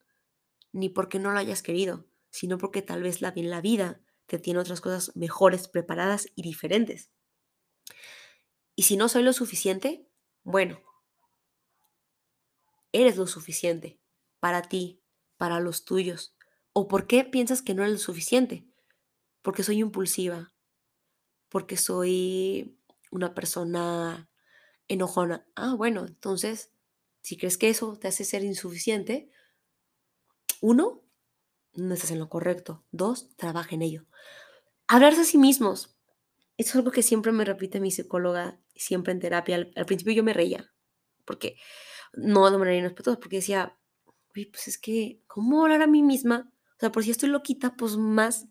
ni 0.73 0.89
porque 0.89 1.19
no 1.19 1.33
lo 1.33 1.39
hayas 1.39 1.63
querido, 1.63 2.07
sino 2.31 2.59
porque 2.59 2.83
tal 2.83 3.03
vez 3.03 3.21
la, 3.21 3.33
la 3.37 3.61
vida 3.61 4.01
te 4.27 4.39
tiene 4.39 4.61
otras 4.61 4.81
cosas 4.81 5.15
mejores, 5.15 5.69
preparadas 5.69 6.29
y 6.35 6.43
diferentes. 6.43 7.11
Y 8.75 8.85
si 8.85 8.97
no 8.97 9.09
soy 9.09 9.23
lo 9.23 9.33
suficiente, 9.33 10.09
bueno, 10.43 10.81
eres 12.93 13.17
lo 13.17 13.27
suficiente 13.27 13.99
para 14.41 14.63
ti, 14.63 15.01
para 15.37 15.61
los 15.61 15.85
tuyos. 15.85 16.35
¿O 16.73 16.89
por 16.89 17.07
qué 17.07 17.25
piensas 17.25 17.63
que 17.63 17.75
no 17.75 17.83
eres 17.83 17.95
lo 17.95 17.99
suficiente? 17.99 18.67
Porque 19.43 19.63
soy 19.63 19.81
impulsiva, 19.81 20.53
porque 21.49 21.77
soy 21.77 22.79
una 23.11 23.35
persona 23.35 24.31
enojona. 24.89 25.47
Ah, 25.55 25.75
bueno, 25.75 26.05
entonces, 26.07 26.71
si 27.23 27.37
crees 27.37 27.59
que 27.59 27.69
eso 27.69 27.99
te 27.99 28.09
hace 28.09 28.25
ser 28.25 28.45
insuficiente, 28.45 29.31
uno, 30.61 31.03
no 31.75 31.95
estás 31.95 32.11
en 32.11 32.19
lo 32.19 32.29
correcto. 32.29 32.85
Dos, 32.91 33.35
trabaja 33.37 33.75
en 33.75 33.83
ello. 33.83 34.07
Hablarse 34.87 35.23
a 35.23 35.25
sí 35.25 35.39
mismos. 35.39 35.97
Eso 36.57 36.71
es 36.71 36.77
algo 36.77 36.91
que 36.91 37.03
siempre 37.03 37.33
me 37.33 37.45
repite 37.45 37.81
mi 37.81 37.91
psicóloga, 37.91 38.61
siempre 38.77 39.13
en 39.13 39.21
terapia. 39.21 39.57
Al, 39.57 39.87
principio 39.87 40.13
yo 40.13 40.23
me 40.23 40.33
reía, 40.33 40.73
porque 41.25 41.57
no 42.13 42.51
de 42.51 42.59
manera 42.59 42.77
irrespetuosa, 42.77 43.21
porque 43.21 43.37
decía, 43.37 43.77
uy, 44.35 44.47
pues 44.47 44.69
es 44.69 44.79
que, 44.79 45.23
¿cómo 45.27 45.63
hablar 45.63 45.83
a 45.83 45.87
mí 45.87 46.03
misma? 46.03 46.53
O 46.77 46.81
sea, 46.81 46.93
por 46.93 47.05
si 47.05 47.11
estoy 47.11 47.29
loquita, 47.29 47.77
pues 47.77 47.97
más. 47.97 48.47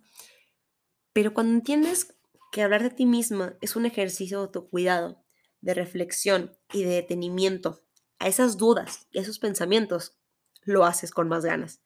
Pero 1.14 1.34
cuando 1.34 1.54
entiendes 1.54 2.16
que 2.52 2.62
hablar 2.62 2.84
de 2.84 2.90
ti 2.90 3.06
misma 3.06 3.58
es 3.62 3.76
un 3.76 3.86
ejercicio 3.86 4.38
de 4.38 4.46
autocuidado, 4.46 5.24
de 5.62 5.74
reflexión 5.74 6.58
y 6.74 6.84
de 6.84 6.96
detenimiento 6.96 7.84
a 8.20 8.28
esas 8.28 8.58
dudas 8.58 9.08
y 9.12 9.20
a 9.20 9.22
esos 9.22 9.40
pensamientos, 9.40 10.18
lo 10.64 10.86
haces 10.86 11.12
con 11.12 11.28
más 11.28 11.44
ganas. 11.44 11.82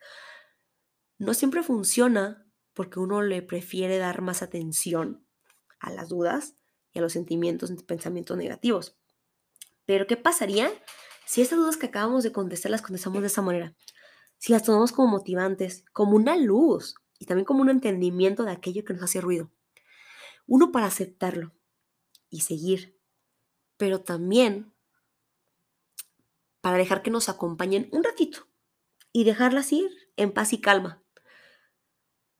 No 1.17 1.33
siempre 1.33 1.63
funciona 1.63 2.45
porque 2.73 2.99
uno 2.99 3.21
le 3.21 3.41
prefiere 3.41 3.97
dar 3.97 4.21
más 4.21 4.41
atención 4.41 5.25
a 5.79 5.91
las 5.91 6.09
dudas 6.09 6.55
y 6.91 6.99
a 6.99 7.01
los 7.01 7.13
sentimientos 7.13 7.71
y 7.71 7.75
pensamientos 7.75 8.37
negativos. 8.37 8.97
Pero 9.85 10.07
¿qué 10.07 10.17
pasaría 10.17 10.71
si 11.25 11.41
estas 11.41 11.57
dudas 11.57 11.77
que 11.77 11.87
acabamos 11.87 12.23
de 12.23 12.31
contestar 12.31 12.71
las 12.71 12.81
contestamos 12.81 13.21
de 13.21 13.27
esa 13.27 13.41
manera? 13.41 13.75
Si 14.37 14.51
las 14.51 14.63
tomamos 14.63 14.91
como 14.91 15.07
motivantes, 15.07 15.85
como 15.91 16.15
una 16.15 16.35
luz 16.37 16.95
y 17.19 17.25
también 17.25 17.45
como 17.45 17.61
un 17.61 17.69
entendimiento 17.69 18.43
de 18.43 18.51
aquello 18.51 18.83
que 18.83 18.93
nos 18.93 19.03
hace 19.03 19.21
ruido. 19.21 19.51
Uno 20.45 20.71
para 20.71 20.87
aceptarlo 20.87 21.53
y 22.29 22.41
seguir, 22.41 22.99
pero 23.77 24.01
también 24.01 24.73
para 26.61 26.77
dejar 26.77 27.01
que 27.01 27.11
nos 27.11 27.29
acompañen 27.29 27.89
un 27.91 28.03
ratito 28.03 28.47
y 29.11 29.23
dejarlas 29.23 29.71
ir 29.71 29.89
en 30.17 30.33
paz 30.33 30.53
y 30.53 30.59
calma. 30.61 31.03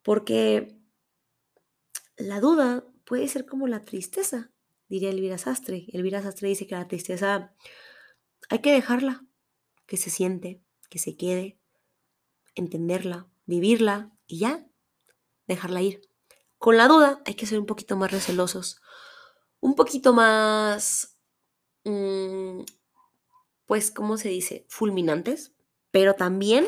Porque 0.04 0.78
la 2.18 2.40
duda 2.40 2.86
puede 3.06 3.28
ser 3.28 3.46
como 3.46 3.68
la 3.68 3.86
tristeza, 3.86 4.52
diría 4.88 5.10
Elvira 5.10 5.38
Sastre. 5.38 5.86
Elvira 5.90 6.22
Sastre 6.22 6.50
dice 6.50 6.68
que 6.68 6.76
la 6.76 6.88
tristeza 6.88 7.56
hay 8.50 8.60
que 8.60 8.72
dejarla, 8.72 9.26
que 9.86 9.98
se 9.98 10.10
siente, 10.10 10.62
que 10.90 11.00
se 11.00 11.16
quede, 11.16 11.60
entenderla, 12.56 13.28
vivirla 13.46 14.12
y 14.28 14.40
ya, 14.40 14.68
dejarla 15.48 15.82
ir. 15.82 16.02
Con 16.58 16.78
la 16.78 16.88
duda 16.88 17.22
hay 17.26 17.36
que 17.36 17.46
ser 17.46 17.60
un 17.60 17.66
poquito 17.66 17.96
más 17.96 18.12
recelosos, 18.12 18.82
un 19.60 19.76
poquito 19.76 20.14
más, 20.14 21.18
mm, 21.84 22.62
pues, 23.66 23.92
¿cómo 23.92 24.18
se 24.18 24.30
dice? 24.30 24.66
Fulminantes, 24.70 25.56
pero 25.92 26.14
también 26.14 26.68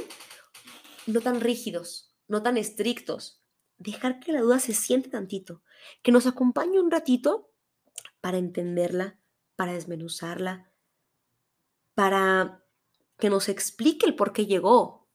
no 1.05 1.21
tan 1.21 1.41
rígidos, 1.41 2.13
no 2.27 2.43
tan 2.43 2.57
estrictos. 2.57 3.41
Dejar 3.77 4.19
que 4.19 4.31
la 4.31 4.41
duda 4.41 4.59
se 4.59 4.73
siente 4.73 5.09
tantito, 5.09 5.61
que 6.01 6.11
nos 6.11 6.25
acompañe 6.25 6.79
un 6.79 6.89
ratito 6.89 7.51
para 8.21 8.37
entenderla, 8.37 9.19
para 9.55 9.73
desmenuzarla, 9.73 10.66
para 11.97 12.63
que 13.17 13.31
nos 13.31 13.49
explique 13.49 14.05
el 14.05 14.15
por 14.15 14.31
qué 14.31 14.45
llegó 14.45 15.09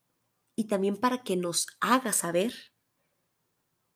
y 0.57 0.65
también 0.65 0.97
para 0.97 1.23
que 1.23 1.37
nos 1.37 1.69
haga 1.79 2.13
saber 2.13 2.53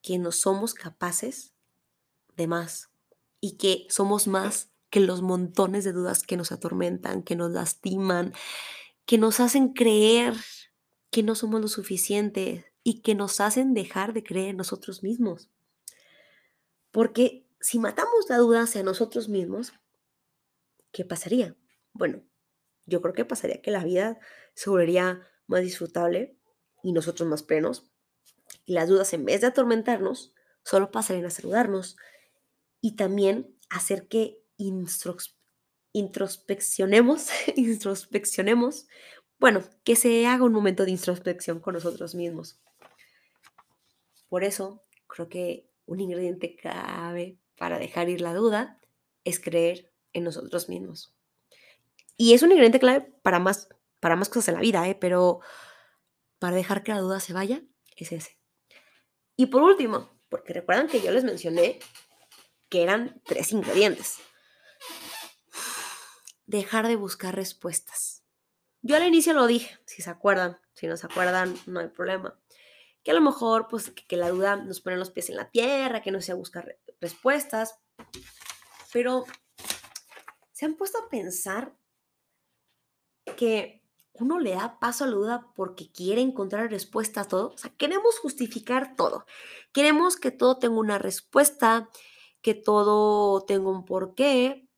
que 0.03 0.19
no 0.19 0.31
somos 0.31 0.73
capaces 0.73 1.53
de 2.37 2.47
más 2.47 2.91
y 3.41 3.57
que 3.57 3.89
somos 3.91 4.29
más 4.29 4.71
que 4.91 5.01
los 5.01 5.21
montones 5.21 5.83
de 5.83 5.93
dudas 5.93 6.23
que 6.23 6.37
nos 6.37 6.53
atormentan, 6.53 7.25
que 7.25 7.35
nos 7.35 7.51
lastiman, 7.51 8.33
que 9.05 9.19
nos 9.19 9.41
hacen 9.41 9.73
creer 9.73 10.37
que 11.11 11.25
no 11.25 11.35
somos 11.35 11.61
lo 11.61 11.69
suficiente, 11.69 12.73
y 12.89 13.01
que 13.01 13.17
nos 13.17 13.41
hacen 13.41 13.75
dejar 13.75 14.13
de 14.13 14.23
creer 14.23 14.55
nosotros 14.55 15.03
mismos. 15.03 15.51
Porque 16.93 17.45
si 17.59 17.81
matamos 17.81 18.27
la 18.29 18.39
duda 18.39 18.63
hacia 18.63 18.85
nosotros 18.85 19.29
mismos, 19.29 19.73
¿qué 20.93 21.05
pasaría? 21.05 21.57
Bueno, 21.93 22.23
yo 22.87 23.03
creo 23.03 23.15
que 23.15 23.25
pasaría 23.25 23.61
que 23.61 23.71
la 23.71 23.85
vida 23.85 24.19
se 24.55 24.71
volvería 24.71 25.27
más 25.47 25.61
disfrutable 25.63 26.37
y 26.83 26.93
nosotros 26.93 27.29
más 27.29 27.43
plenos. 27.43 27.91
Y 28.65 28.73
las 28.75 28.89
dudas, 28.89 29.13
en 29.13 29.25
vez 29.25 29.41
de 29.41 29.49
atormentarnos, 29.49 30.33
solo 30.63 30.91
pasarían 30.91 31.27
a 31.27 31.31
saludarnos 31.31 31.97
y 32.81 32.97
también 32.97 33.57
hacer 33.69 34.09
que 34.09 34.39
introspeccionemos, 35.93 37.29
introspeccionemos, 37.57 38.87
bueno, 39.39 39.65
que 39.85 39.97
se 39.97 40.27
haga 40.27 40.45
un 40.45 40.53
momento 40.53 40.85
de 40.85 40.93
introspección 40.93 41.61
con 41.61 41.75
nosotros 41.75 42.15
mismos. 42.15 42.61
Por 44.29 44.45
eso, 44.45 44.85
creo 45.07 45.29
que 45.29 45.69
un 45.87 46.01
ingrediente 46.01 46.57
clave 46.57 47.39
para 47.57 47.79
dejar 47.79 48.09
ir 48.09 48.21
la 48.21 48.35
duda 48.35 48.81
es 49.25 49.41
creer 49.41 49.93
en 50.13 50.25
nosotros 50.25 50.69
mismos. 50.69 51.16
Y 52.17 52.35
es 52.35 52.43
un 52.43 52.51
ingrediente 52.51 52.81
clave 52.81 53.13
para 53.23 53.39
más, 53.39 53.69
para 54.01 54.17
más 54.17 54.29
cosas 54.29 54.49
en 54.49 54.55
la 54.55 54.61
vida, 54.61 54.89
¿eh? 54.89 54.95
pero 54.95 55.41
para 56.39 56.57
dejar 56.57 56.83
que 56.83 56.93
la 56.93 57.01
duda 57.01 57.21
se 57.21 57.33
vaya, 57.33 57.63
es 57.97 58.13
ese. 58.13 58.39
Y 59.37 59.47
por 59.47 59.63
último, 59.63 60.11
porque 60.29 60.53
recuerdan 60.53 60.89
que 60.89 61.01
yo 61.01 61.11
les 61.11 61.25
mencioné 61.25 61.79
que 62.69 62.83
eran 62.83 63.21
tres 63.25 63.53
ingredientes. 63.53 64.19
Dejar 66.47 66.87
de 66.89 66.97
buscar 66.97 67.35
respuestas. 67.35 68.23
Yo 68.83 68.97
al 68.97 69.07
inicio 69.07 69.33
lo 69.33 69.47
dije, 69.47 69.79
si 69.85 70.03
se 70.03 70.11
acuerdan, 70.11 70.59
si 70.75 70.87
no 70.87 70.97
se 70.97 71.07
acuerdan, 71.07 71.57
no 71.67 71.81
hay 71.81 71.89
problema 71.89 72.39
que 73.07 73.13
a 73.13 73.15
lo 73.15 73.21
mejor, 73.21 73.69
pues, 73.69 73.93
que, 73.93 74.17
la 74.17 74.31
duda 74.31 74.57
nos 74.57 74.81
pone 74.81 74.97
los 74.97 75.13
pies 75.13 75.31
en 75.31 75.37
la 75.37 75.49
tierra, 75.49 76.03
que 76.03 76.11
no 76.11 76.21
sea 76.21 76.35
buscar 76.35 76.77
respuestas, 77.01 77.79
pero 78.93 79.25
se 80.51 80.67
han 80.67 80.75
puesto 80.75 80.99
a 80.99 81.09
pensar 81.09 81.73
que 83.37 83.83
uno 84.15 84.39
le 84.39 84.53
da 84.53 84.79
paso 84.79 85.05
a 85.05 85.07
la 85.09 85.15
duda 85.15 85.53
porque 85.55 85.91
quiere 85.93 86.23
encontrar 86.23 86.71
respuesta 86.71 87.23
a 87.23 87.29
todo. 87.29 87.53
O 87.55 87.59
sea, 87.59 87.71
queremos 87.77 88.19
justificar 88.19 88.97
todo. 88.97 89.27
Queremos 89.73 90.17
que 90.17 90.31
todo 90.31 90.59
tenga 90.59 90.77
una 90.79 90.99
respuesta, 90.99 91.91
que 92.43 92.55
todo 92.55 93.45
tenga 93.45 93.71
un 93.71 93.85
porqué, 93.85 94.69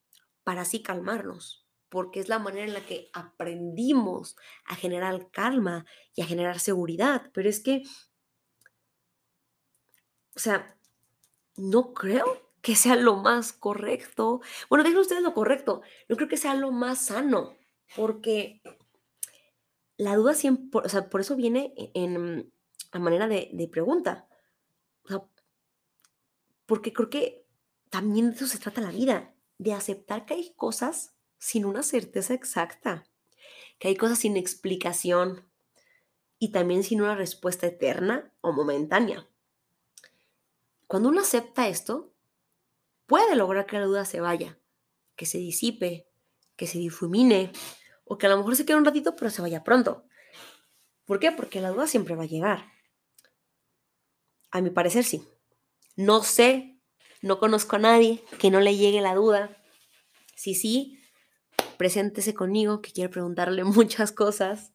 para 0.44 0.62
así 0.62 0.82
calmarnos. 0.82 1.66
porque 1.88 2.20
es 2.20 2.28
la 2.28 2.38
manera 2.38 2.66
en 2.66 2.74
la 2.74 2.84
que 2.84 3.10
aprendimos 3.12 4.36
a 4.64 4.74
generar 4.76 5.30
calma 5.30 5.86
y 6.14 6.22
a 6.22 6.26
generar 6.26 6.60
seguridad. 6.60 7.30
Pero 7.32 7.48
es 7.48 7.60
que, 7.60 7.82
o 10.36 10.38
sea, 10.38 10.78
no 11.56 11.92
creo 11.94 12.52
que 12.62 12.76
sea 12.76 12.96
lo 12.96 13.16
más 13.16 13.52
correcto. 13.52 14.40
Bueno, 14.68 14.84
déjenme 14.84 15.02
ustedes 15.02 15.22
lo 15.22 15.34
correcto. 15.34 15.82
No 16.08 16.16
creo 16.16 16.28
que 16.28 16.36
sea 16.36 16.54
lo 16.54 16.70
más 16.72 17.06
sano, 17.06 17.56
porque 17.96 18.62
la 19.96 20.16
duda 20.16 20.34
siempre, 20.34 20.80
o 20.84 20.88
sea, 20.88 21.08
por 21.10 21.20
eso 21.20 21.36
viene 21.36 21.72
e, 21.76 21.90
en, 21.94 22.52
a 22.92 22.98
manera 22.98 23.28
de, 23.28 23.50
de 23.52 23.68
pregunta. 23.68 24.28
Porque 26.66 26.92
creo 26.92 27.08
que 27.08 27.46
también 27.88 28.30
de 28.30 28.36
eso 28.36 28.46
se 28.46 28.58
trata 28.58 28.80
la 28.80 28.90
vida, 28.90 29.34
de 29.56 29.72
aceptar 29.72 30.26
que 30.26 30.34
hay 30.34 30.52
cosas 30.54 31.14
sin 31.38 31.64
una 31.64 31.82
certeza 31.82 32.34
exacta, 32.34 33.06
que 33.78 33.88
hay 33.88 33.96
cosas 33.96 34.18
sin 34.18 34.36
explicación 34.36 35.48
y 36.38 36.52
también 36.52 36.84
sin 36.84 37.00
una 37.00 37.14
respuesta 37.14 37.66
eterna 37.66 38.32
o 38.40 38.52
momentánea. 38.52 39.28
Cuando 40.86 41.08
uno 41.08 41.20
acepta 41.20 41.68
esto, 41.68 42.12
puede 43.06 43.34
lograr 43.36 43.66
que 43.66 43.78
la 43.78 43.86
duda 43.86 44.04
se 44.04 44.20
vaya, 44.20 44.58
que 45.16 45.26
se 45.26 45.38
disipe, 45.38 46.08
que 46.56 46.66
se 46.66 46.78
difumine, 46.78 47.52
o 48.08 48.18
que 48.18 48.26
a 48.26 48.30
lo 48.30 48.38
mejor 48.38 48.56
se 48.56 48.64
quede 48.64 48.76
un 48.76 48.84
ratito, 48.84 49.16
pero 49.16 49.30
se 49.30 49.42
vaya 49.42 49.64
pronto. 49.64 50.04
¿Por 51.04 51.18
qué? 51.20 51.32
Porque 51.32 51.60
la 51.60 51.70
duda 51.70 51.86
siempre 51.86 52.16
va 52.16 52.24
a 52.24 52.26
llegar. 52.26 52.72
A 54.50 54.60
mi 54.60 54.70
parecer 54.70 55.04
sí. 55.04 55.26
No 55.96 56.22
sé, 56.22 56.78
no 57.22 57.38
conozco 57.38 57.76
a 57.76 57.80
nadie 57.80 58.22
que 58.38 58.50
no 58.50 58.60
le 58.60 58.76
llegue 58.76 59.00
la 59.00 59.14
duda. 59.14 59.56
Si 60.36 60.54
sí, 60.54 61.00
preséntese 61.76 62.34
conmigo, 62.34 62.80
que 62.82 62.92
quiero 62.92 63.10
preguntarle 63.10 63.64
muchas 63.64 64.12
cosas. 64.12 64.72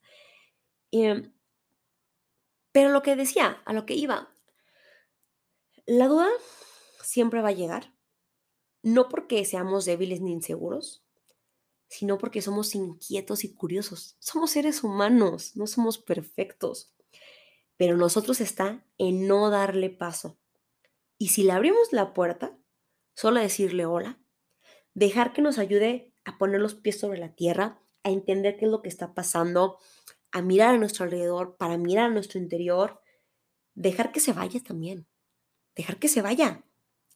Em, 0.92 1.34
pero 2.72 2.90
lo 2.90 3.02
que 3.04 3.16
decía, 3.16 3.62
a 3.66 3.74
lo 3.74 3.86
que 3.86 3.94
iba, 3.94 4.36
la 5.86 6.08
duda 6.08 6.30
siempre 7.02 7.42
va 7.42 7.50
a 7.50 7.54
llegar, 7.54 7.94
no 8.82 9.10
porque 9.10 9.46
seamos 9.46 9.86
débiles 9.86 10.22
ni 10.22 10.32
inseguros, 10.32 11.03
sino 11.88 12.18
porque 12.18 12.42
somos 12.42 12.76
inquietos 12.76 13.44
y 13.44 13.54
curiosos. 13.54 14.16
Somos 14.20 14.52
seres 14.52 14.84
humanos, 14.84 15.56
no 15.56 15.68
somos 15.68 15.98
perfectos. 15.98 16.94
Pero 17.78 17.98
nosotros 17.98 18.42
está 18.42 18.86
en 18.98 19.28
no 19.28 19.50
darle 19.50 19.90
paso. 19.90 20.40
Y 21.18 21.30
si 21.30 21.44
le 21.44 21.52
abrimos 21.52 21.92
la 21.92 22.14
puerta, 22.14 22.58
solo 23.16 23.40
decirle 23.40 23.86
hola, 23.86 24.20
dejar 24.94 25.34
que 25.34 25.42
nos 25.42 25.58
ayude 25.58 26.14
a 26.26 26.38
poner 26.38 26.62
los 26.62 26.76
pies 26.76 27.00
sobre 27.00 27.20
la 27.20 27.36
tierra, 27.36 27.82
a 28.04 28.10
entender 28.10 28.58
qué 28.58 28.66
es 28.66 28.72
lo 28.72 28.82
que 28.82 28.90
está 28.90 29.14
pasando, 29.14 29.78
a 30.32 30.42
mirar 30.42 30.76
a 30.76 30.78
nuestro 30.78 31.06
alrededor, 31.06 31.58
para 31.58 31.78
mirar 31.78 32.10
a 32.10 32.14
nuestro 32.14 32.40
interior, 32.40 33.02
dejar 33.76 34.12
que 34.12 34.20
se 34.20 34.34
vaya 34.34 34.62
también, 34.62 35.08
dejar 35.76 35.98
que 35.98 36.08
se 36.08 36.22
vaya, 36.22 36.66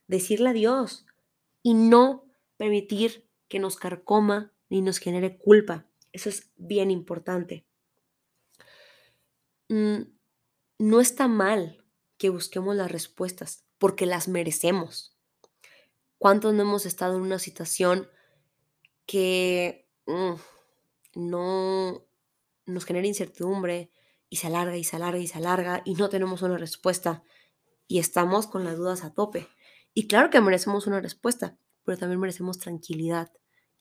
decirle 0.08 0.49
adiós 0.49 1.06
y 1.62 1.73
no 1.73 2.25
permitir 2.58 3.30
que 3.47 3.60
nos 3.60 3.77
carcoma 3.77 4.53
ni 4.69 4.82
nos 4.82 4.99
genere 4.99 5.38
culpa. 5.38 5.88
Eso 6.12 6.30
es 6.30 6.51
bien 6.58 6.91
importante. 6.91 7.65
Mm, 9.69 10.01
no 10.80 11.01
está 11.01 11.27
mal 11.27 11.84
que 12.17 12.30
busquemos 12.30 12.75
las 12.75 12.91
respuestas 12.91 13.65
porque 13.77 14.06
las 14.06 14.27
merecemos. 14.27 15.15
¿Cuántos 16.17 16.53
no 16.53 16.63
hemos 16.63 16.86
estado 16.86 17.15
en 17.15 17.21
una 17.21 17.39
situación 17.39 18.08
que 19.06 19.88
mm, 20.08 20.34
no 21.15 22.08
nos 22.65 22.86
genera 22.86 23.08
incertidumbre 23.08 23.91
y 24.30 24.38
se 24.38 24.47
alarga 24.47 24.75
y 24.77 24.84
se 24.84 24.95
alarga 24.95 25.19
y 25.19 25.27
se 25.27 25.38
alarga 25.38 25.82
y 25.86 25.93
no 25.93 26.10
tenemos 26.10 26.41
una 26.41 26.58
respuesta 26.58 27.23
y 27.88 27.99
estamos 27.99 28.47
con 28.47 28.63
las 28.63 28.77
dudas 28.77 29.03
a 29.03 29.13
tope? 29.13 29.47
Y 29.93 30.08
claro 30.08 30.30
que 30.30 30.41
merecemos 30.41 30.88
una 30.88 31.01
respuesta, 31.01 31.58
pero 31.84 31.97
también 31.97 32.19
merecemos 32.19 32.60
tranquilidad 32.60 33.32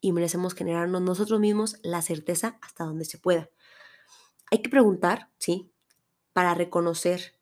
y 0.06 0.12
merecemos 0.12 0.54
generarnos 0.54 1.02
nosotros 1.02 1.40
mismos 1.40 1.80
la 1.82 2.00
certeza 2.00 2.60
hasta 2.62 2.84
donde 2.84 3.04
se 3.04 3.18
pueda. 3.18 3.50
Hay 4.52 4.62
que 4.62 4.68
preguntar, 4.68 5.32
sí, 5.36 5.72
para 6.32 6.54
reconocer, 6.54 7.40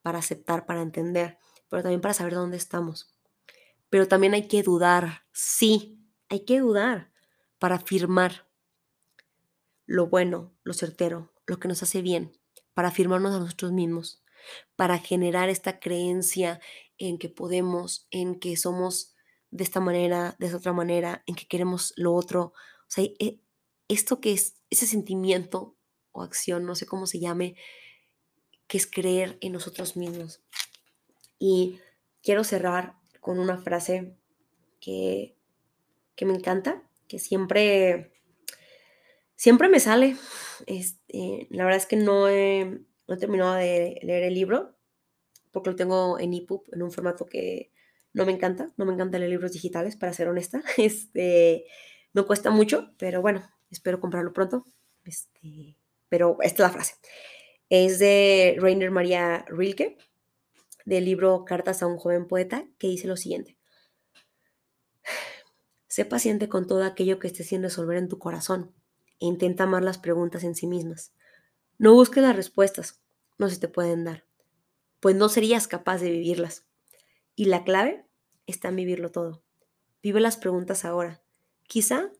para 0.00 0.20
aceptar, 0.20 0.64
para 0.64 0.80
entender, 0.80 1.36
pero 1.68 1.82
también 1.82 2.00
para 2.00 2.14
saber 2.14 2.32
dónde 2.32 2.56
estamos. 2.56 3.14
Pero 3.90 4.08
también 4.08 4.32
hay 4.32 4.48
que 4.48 4.62
dudar, 4.62 5.26
sí, 5.32 6.02
hay 6.30 6.46
que 6.46 6.60
dudar 6.60 7.12
para 7.58 7.74
afirmar 7.74 8.48
lo 9.84 10.06
bueno, 10.06 10.56
lo 10.62 10.72
certero, 10.72 11.34
lo 11.46 11.58
que 11.58 11.68
nos 11.68 11.82
hace 11.82 12.00
bien, 12.00 12.32
para 12.72 12.88
afirmarnos 12.88 13.34
a 13.34 13.38
nosotros 13.38 13.72
mismos, 13.72 14.24
para 14.76 14.96
generar 14.98 15.50
esta 15.50 15.78
creencia 15.78 16.58
en 16.96 17.18
que 17.18 17.28
podemos, 17.28 18.08
en 18.10 18.40
que 18.40 18.56
somos 18.56 19.14
de 19.50 19.64
esta 19.64 19.80
manera, 19.80 20.36
de 20.38 20.46
esa 20.46 20.56
otra 20.56 20.72
manera, 20.72 21.22
en 21.26 21.34
que 21.34 21.46
queremos 21.46 21.92
lo 21.96 22.14
otro. 22.14 22.52
O 22.52 22.90
sea, 22.90 23.04
e, 23.04 23.40
esto 23.88 24.20
que 24.20 24.32
es 24.32 24.54
ese 24.70 24.86
sentimiento 24.86 25.76
o 26.12 26.22
acción, 26.22 26.64
no 26.64 26.74
sé 26.74 26.86
cómo 26.86 27.06
se 27.06 27.20
llame, 27.20 27.56
que 28.66 28.78
es 28.78 28.86
creer 28.86 29.38
en 29.40 29.52
nosotros 29.52 29.96
mismos. 29.96 30.42
Y 31.38 31.80
quiero 32.22 32.44
cerrar 32.44 32.96
con 33.20 33.38
una 33.38 33.58
frase 33.58 34.14
que, 34.80 35.36
que 36.14 36.26
me 36.26 36.34
encanta, 36.34 36.82
que 37.08 37.18
siempre, 37.18 38.12
siempre 39.36 39.68
me 39.68 39.80
sale. 39.80 40.16
Este, 40.66 41.46
la 41.50 41.64
verdad 41.64 41.80
es 41.80 41.86
que 41.86 41.96
no 41.96 42.28
no 43.08 43.14
he 43.14 43.18
terminado 43.18 43.54
de 43.54 43.98
leer 44.02 44.24
el 44.24 44.34
libro, 44.34 44.76
porque 45.50 45.70
lo 45.70 45.76
tengo 45.76 46.18
en 46.18 46.34
EPUB, 46.34 46.64
en 46.72 46.82
un 46.82 46.92
formato 46.92 47.24
que 47.24 47.72
no 48.12 48.26
me 48.26 48.32
encanta, 48.32 48.72
no 48.76 48.84
me 48.84 48.92
encantan 48.92 49.20
los 49.20 49.30
libros 49.30 49.52
digitales, 49.52 49.96
para 49.96 50.12
ser 50.12 50.28
honesta. 50.28 50.62
Este, 50.76 51.64
me 52.12 52.22
cuesta 52.22 52.50
mucho, 52.50 52.92
pero 52.98 53.22
bueno, 53.22 53.48
espero 53.70 54.00
comprarlo 54.00 54.32
pronto. 54.32 54.64
Este, 55.04 55.76
pero 56.08 56.38
esta 56.42 56.64
es 56.64 56.68
la 56.68 56.70
frase. 56.70 56.94
Es 57.68 57.98
de 57.98 58.56
Rainer 58.58 58.90
María 58.90 59.44
Rilke, 59.48 59.98
del 60.84 61.04
libro 61.04 61.44
Cartas 61.44 61.82
a 61.82 61.86
un 61.86 61.98
joven 61.98 62.26
poeta, 62.26 62.64
que 62.78 62.88
dice 62.88 63.06
lo 63.08 63.16
siguiente. 63.16 63.58
Sé 65.86 66.04
paciente 66.04 66.48
con 66.48 66.66
todo 66.66 66.84
aquello 66.84 67.18
que 67.18 67.26
estés 67.26 67.48
sin 67.48 67.62
resolver 67.62 67.96
en 67.98 68.08
tu 68.08 68.18
corazón 68.18 68.72
e 69.20 69.26
intenta 69.26 69.64
amar 69.64 69.82
las 69.82 69.98
preguntas 69.98 70.44
en 70.44 70.54
sí 70.54 70.66
mismas. 70.66 71.12
No 71.76 71.92
busques 71.94 72.22
las 72.22 72.36
respuestas, 72.36 73.02
no 73.36 73.48
se 73.48 73.58
te 73.58 73.68
pueden 73.68 74.04
dar, 74.04 74.24
pues 75.00 75.16
no 75.16 75.28
serías 75.28 75.66
capaz 75.66 75.98
de 75.98 76.10
vivirlas. 76.10 76.67
Y 77.38 77.44
la 77.44 77.62
clave 77.62 78.04
está 78.48 78.66
en 78.66 78.74
vivirlo 78.74 79.12
todo. 79.12 79.44
Vive 80.02 80.18
las 80.18 80.36
preguntas 80.36 80.84
ahora. 80.84 81.22
Quizá, 81.68 82.10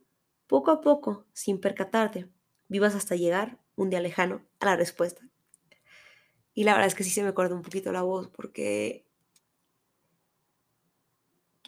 poco 0.46 0.70
a 0.70 0.80
poco, 0.80 1.26
sin 1.32 1.60
percatarte, 1.60 2.28
vivas 2.68 2.94
hasta 2.94 3.16
llegar 3.16 3.58
un 3.74 3.90
día 3.90 4.00
lejano 4.00 4.46
a 4.60 4.66
la 4.66 4.76
respuesta. 4.76 5.28
Y 6.54 6.62
la 6.62 6.74
verdad 6.74 6.86
es 6.86 6.94
que 6.94 7.02
sí 7.02 7.10
se 7.10 7.24
me 7.24 7.30
acuerda 7.30 7.56
un 7.56 7.62
poquito 7.62 7.90
la 7.90 8.02
voz 8.02 8.28
porque 8.28 9.08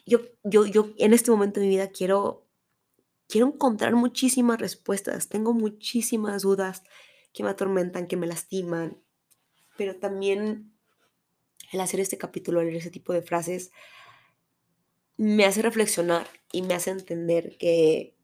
yo, 0.05 0.21
yo, 0.45 0.65
yo 0.65 0.93
en 0.97 1.13
este 1.13 1.29
momento 1.29 1.59
de 1.59 1.65
mi 1.65 1.73
vida 1.73 1.89
quiero, 1.89 2.47
quiero 3.27 3.47
encontrar 3.47 3.95
muchísimas 3.95 4.61
respuestas. 4.61 5.27
Tengo 5.27 5.51
muchísimas 5.51 6.43
dudas 6.43 6.83
que 7.33 7.43
me 7.43 7.49
atormentan, 7.49 8.07
que 8.07 8.15
me 8.15 8.27
lastiman, 8.27 9.03
pero 9.75 9.97
también 9.97 10.71
el 11.71 11.81
hacer 11.81 11.99
este 11.99 12.17
capítulo, 12.17 12.61
leer 12.61 12.75
ese 12.75 12.91
tipo 12.91 13.13
de 13.13 13.21
frases, 13.21 13.71
me 15.17 15.45
hace 15.45 15.61
reflexionar 15.61 16.27
y 16.51 16.61
me 16.61 16.73
hace 16.73 16.91
entender 16.91 17.57
que, 17.57 18.15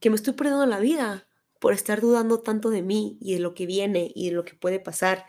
que 0.00 0.10
me 0.10 0.16
estoy 0.16 0.34
perdiendo 0.34 0.66
la 0.66 0.80
vida 0.80 1.28
por 1.60 1.72
estar 1.72 2.00
dudando 2.00 2.40
tanto 2.40 2.70
de 2.70 2.82
mí 2.82 3.16
y 3.20 3.34
de 3.34 3.40
lo 3.40 3.54
que 3.54 3.66
viene 3.66 4.12
y 4.14 4.28
de 4.28 4.34
lo 4.34 4.44
que 4.44 4.54
puede 4.54 4.80
pasar. 4.80 5.26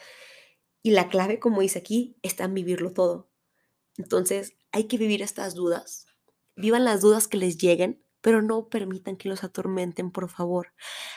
Y 0.83 0.91
la 0.91 1.09
clave, 1.09 1.39
como 1.39 1.61
dice 1.61 1.79
aquí, 1.79 2.17
está 2.21 2.43
en 2.43 2.53
vivirlo 2.53 2.91
todo. 2.91 3.29
Entonces, 3.97 4.57
hay 4.71 4.85
que 4.85 4.97
vivir 4.97 5.21
estas 5.21 5.55
dudas. 5.55 6.07
Vivan 6.55 6.83
las 6.83 7.01
dudas 7.01 7.27
que 7.27 7.37
les 7.37 7.57
lleguen, 7.57 8.03
pero 8.21 8.41
no 8.41 8.69
permitan 8.69 9.17
que 9.17 9.29
los 9.29 9.43
atormenten, 9.43 10.11
por 10.11 10.29
favor. 10.29 10.73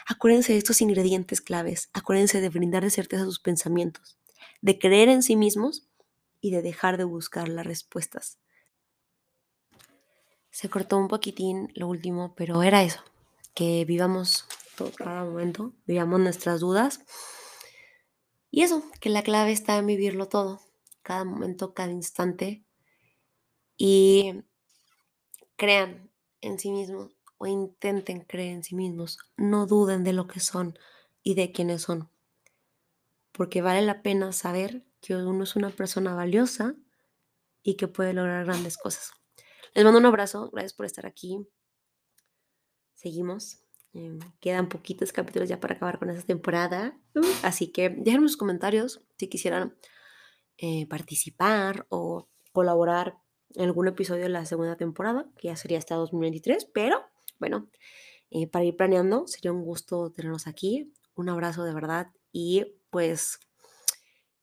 Acuérdense 0.06 0.52
de 0.52 0.58
estos 0.58 0.80
ingredientes 0.80 1.40
claves. 1.40 1.90
Acuérdense 1.92 2.40
de 2.40 2.50
brindar 2.50 2.84
de 2.84 2.90
certeza 2.90 3.22
a 3.22 3.26
sus 3.26 3.40
pensamientos, 3.40 4.18
de 4.60 4.78
creer 4.78 5.08
en 5.08 5.22
sí 5.22 5.36
mismos 5.36 5.88
y 6.40 6.50
de 6.50 6.62
dejar 6.62 6.96
de 6.96 7.04
buscar 7.04 7.48
las 7.48 7.66
respuestas. 7.66 8.38
Se 10.50 10.68
cortó 10.68 10.96
un 10.96 11.08
poquitín 11.08 11.70
lo 11.74 11.88
último, 11.88 12.34
pero 12.34 12.62
era 12.62 12.82
eso, 12.82 13.00
que 13.54 13.84
vivamos 13.84 14.46
todo, 14.76 14.92
cada 14.92 15.24
momento, 15.24 15.72
vivamos 15.86 16.20
nuestras 16.20 16.60
dudas. 16.60 17.00
Y 18.50 18.62
eso, 18.62 18.82
que 19.00 19.10
la 19.10 19.22
clave 19.22 19.52
está 19.52 19.76
en 19.76 19.86
vivirlo 19.86 20.28
todo, 20.28 20.60
cada 21.02 21.24
momento, 21.24 21.74
cada 21.74 21.90
instante. 21.90 22.64
Y 23.76 24.42
crean 25.56 26.10
en 26.40 26.58
sí 26.58 26.72
mismos, 26.72 27.12
o 27.36 27.46
intenten 27.46 28.20
creer 28.20 28.54
en 28.54 28.64
sí 28.64 28.74
mismos. 28.74 29.18
No 29.36 29.66
duden 29.66 30.02
de 30.02 30.12
lo 30.12 30.26
que 30.26 30.40
son 30.40 30.78
y 31.22 31.34
de 31.34 31.52
quiénes 31.52 31.82
son. 31.82 32.10
Porque 33.32 33.62
vale 33.62 33.82
la 33.82 34.02
pena 34.02 34.32
saber 34.32 34.84
que 35.00 35.16
uno 35.16 35.44
es 35.44 35.56
una 35.56 35.70
persona 35.70 36.14
valiosa 36.14 36.74
y 37.62 37.76
que 37.76 37.88
puede 37.88 38.12
lograr 38.12 38.44
grandes 38.44 38.76
cosas. 38.78 39.12
Les 39.74 39.84
mando 39.84 40.00
un 40.00 40.06
abrazo, 40.06 40.50
gracias 40.50 40.72
por 40.72 40.86
estar 40.86 41.06
aquí. 41.06 41.38
Seguimos. 42.94 43.62
Em, 43.94 44.18
quedan 44.40 44.68
poquitos 44.68 45.12
capítulos 45.12 45.48
ya 45.48 45.60
para 45.60 45.74
acabar 45.74 45.98
con 45.98 46.10
esta 46.10 46.26
temporada. 46.26 46.98
Así 47.42 47.72
que 47.72 47.90
déjenme 47.90 48.28
sus 48.28 48.36
comentarios 48.36 49.02
si 49.18 49.28
quisieran 49.28 49.76
eh, 50.58 50.86
participar 50.88 51.86
o 51.88 52.28
colaborar 52.52 53.18
en 53.54 53.64
algún 53.64 53.88
episodio 53.88 54.24
de 54.24 54.28
la 54.28 54.44
segunda 54.46 54.76
temporada, 54.76 55.30
que 55.36 55.48
ya 55.48 55.56
sería 55.56 55.78
hasta 55.78 55.94
2023. 55.94 56.66
Pero 56.74 57.02
bueno, 57.38 57.68
eh, 58.30 58.46
para 58.46 58.64
ir 58.64 58.76
planeando, 58.76 59.26
sería 59.26 59.52
un 59.52 59.64
gusto 59.64 60.10
tenerlos 60.10 60.46
aquí. 60.46 60.92
Un 61.14 61.28
abrazo 61.28 61.64
de 61.64 61.74
verdad 61.74 62.08
y 62.32 62.76
pues 62.90 63.40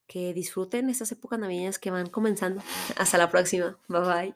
que 0.08 0.34
disfruten 0.34 0.90
estas 0.90 1.12
épocas 1.12 1.40
navideñas 1.40 1.80
que 1.80 1.92
van 1.92 2.08
comenzando. 2.08 2.62
Hasta 2.98 3.18
la 3.18 3.30
próxima. 3.30 3.78
Bye 3.88 4.02
bye. 4.02 4.36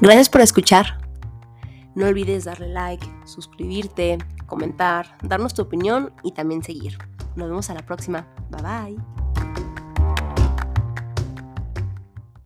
Gracias 0.00 0.28
por 0.28 0.42
escuchar. 0.42 0.98
No 1.94 2.06
olvides 2.06 2.44
darle 2.44 2.68
like, 2.68 3.06
suscribirte, 3.24 4.18
comentar, 4.46 5.16
darnos 5.22 5.54
tu 5.54 5.62
opinión 5.62 6.12
y 6.22 6.32
también 6.32 6.62
seguir. 6.62 6.98
Nos 7.36 7.48
vemos 7.48 7.70
a 7.70 7.74
la 7.74 7.86
próxima. 7.86 8.28
Bye 8.50 8.62
bye. 8.62 9.25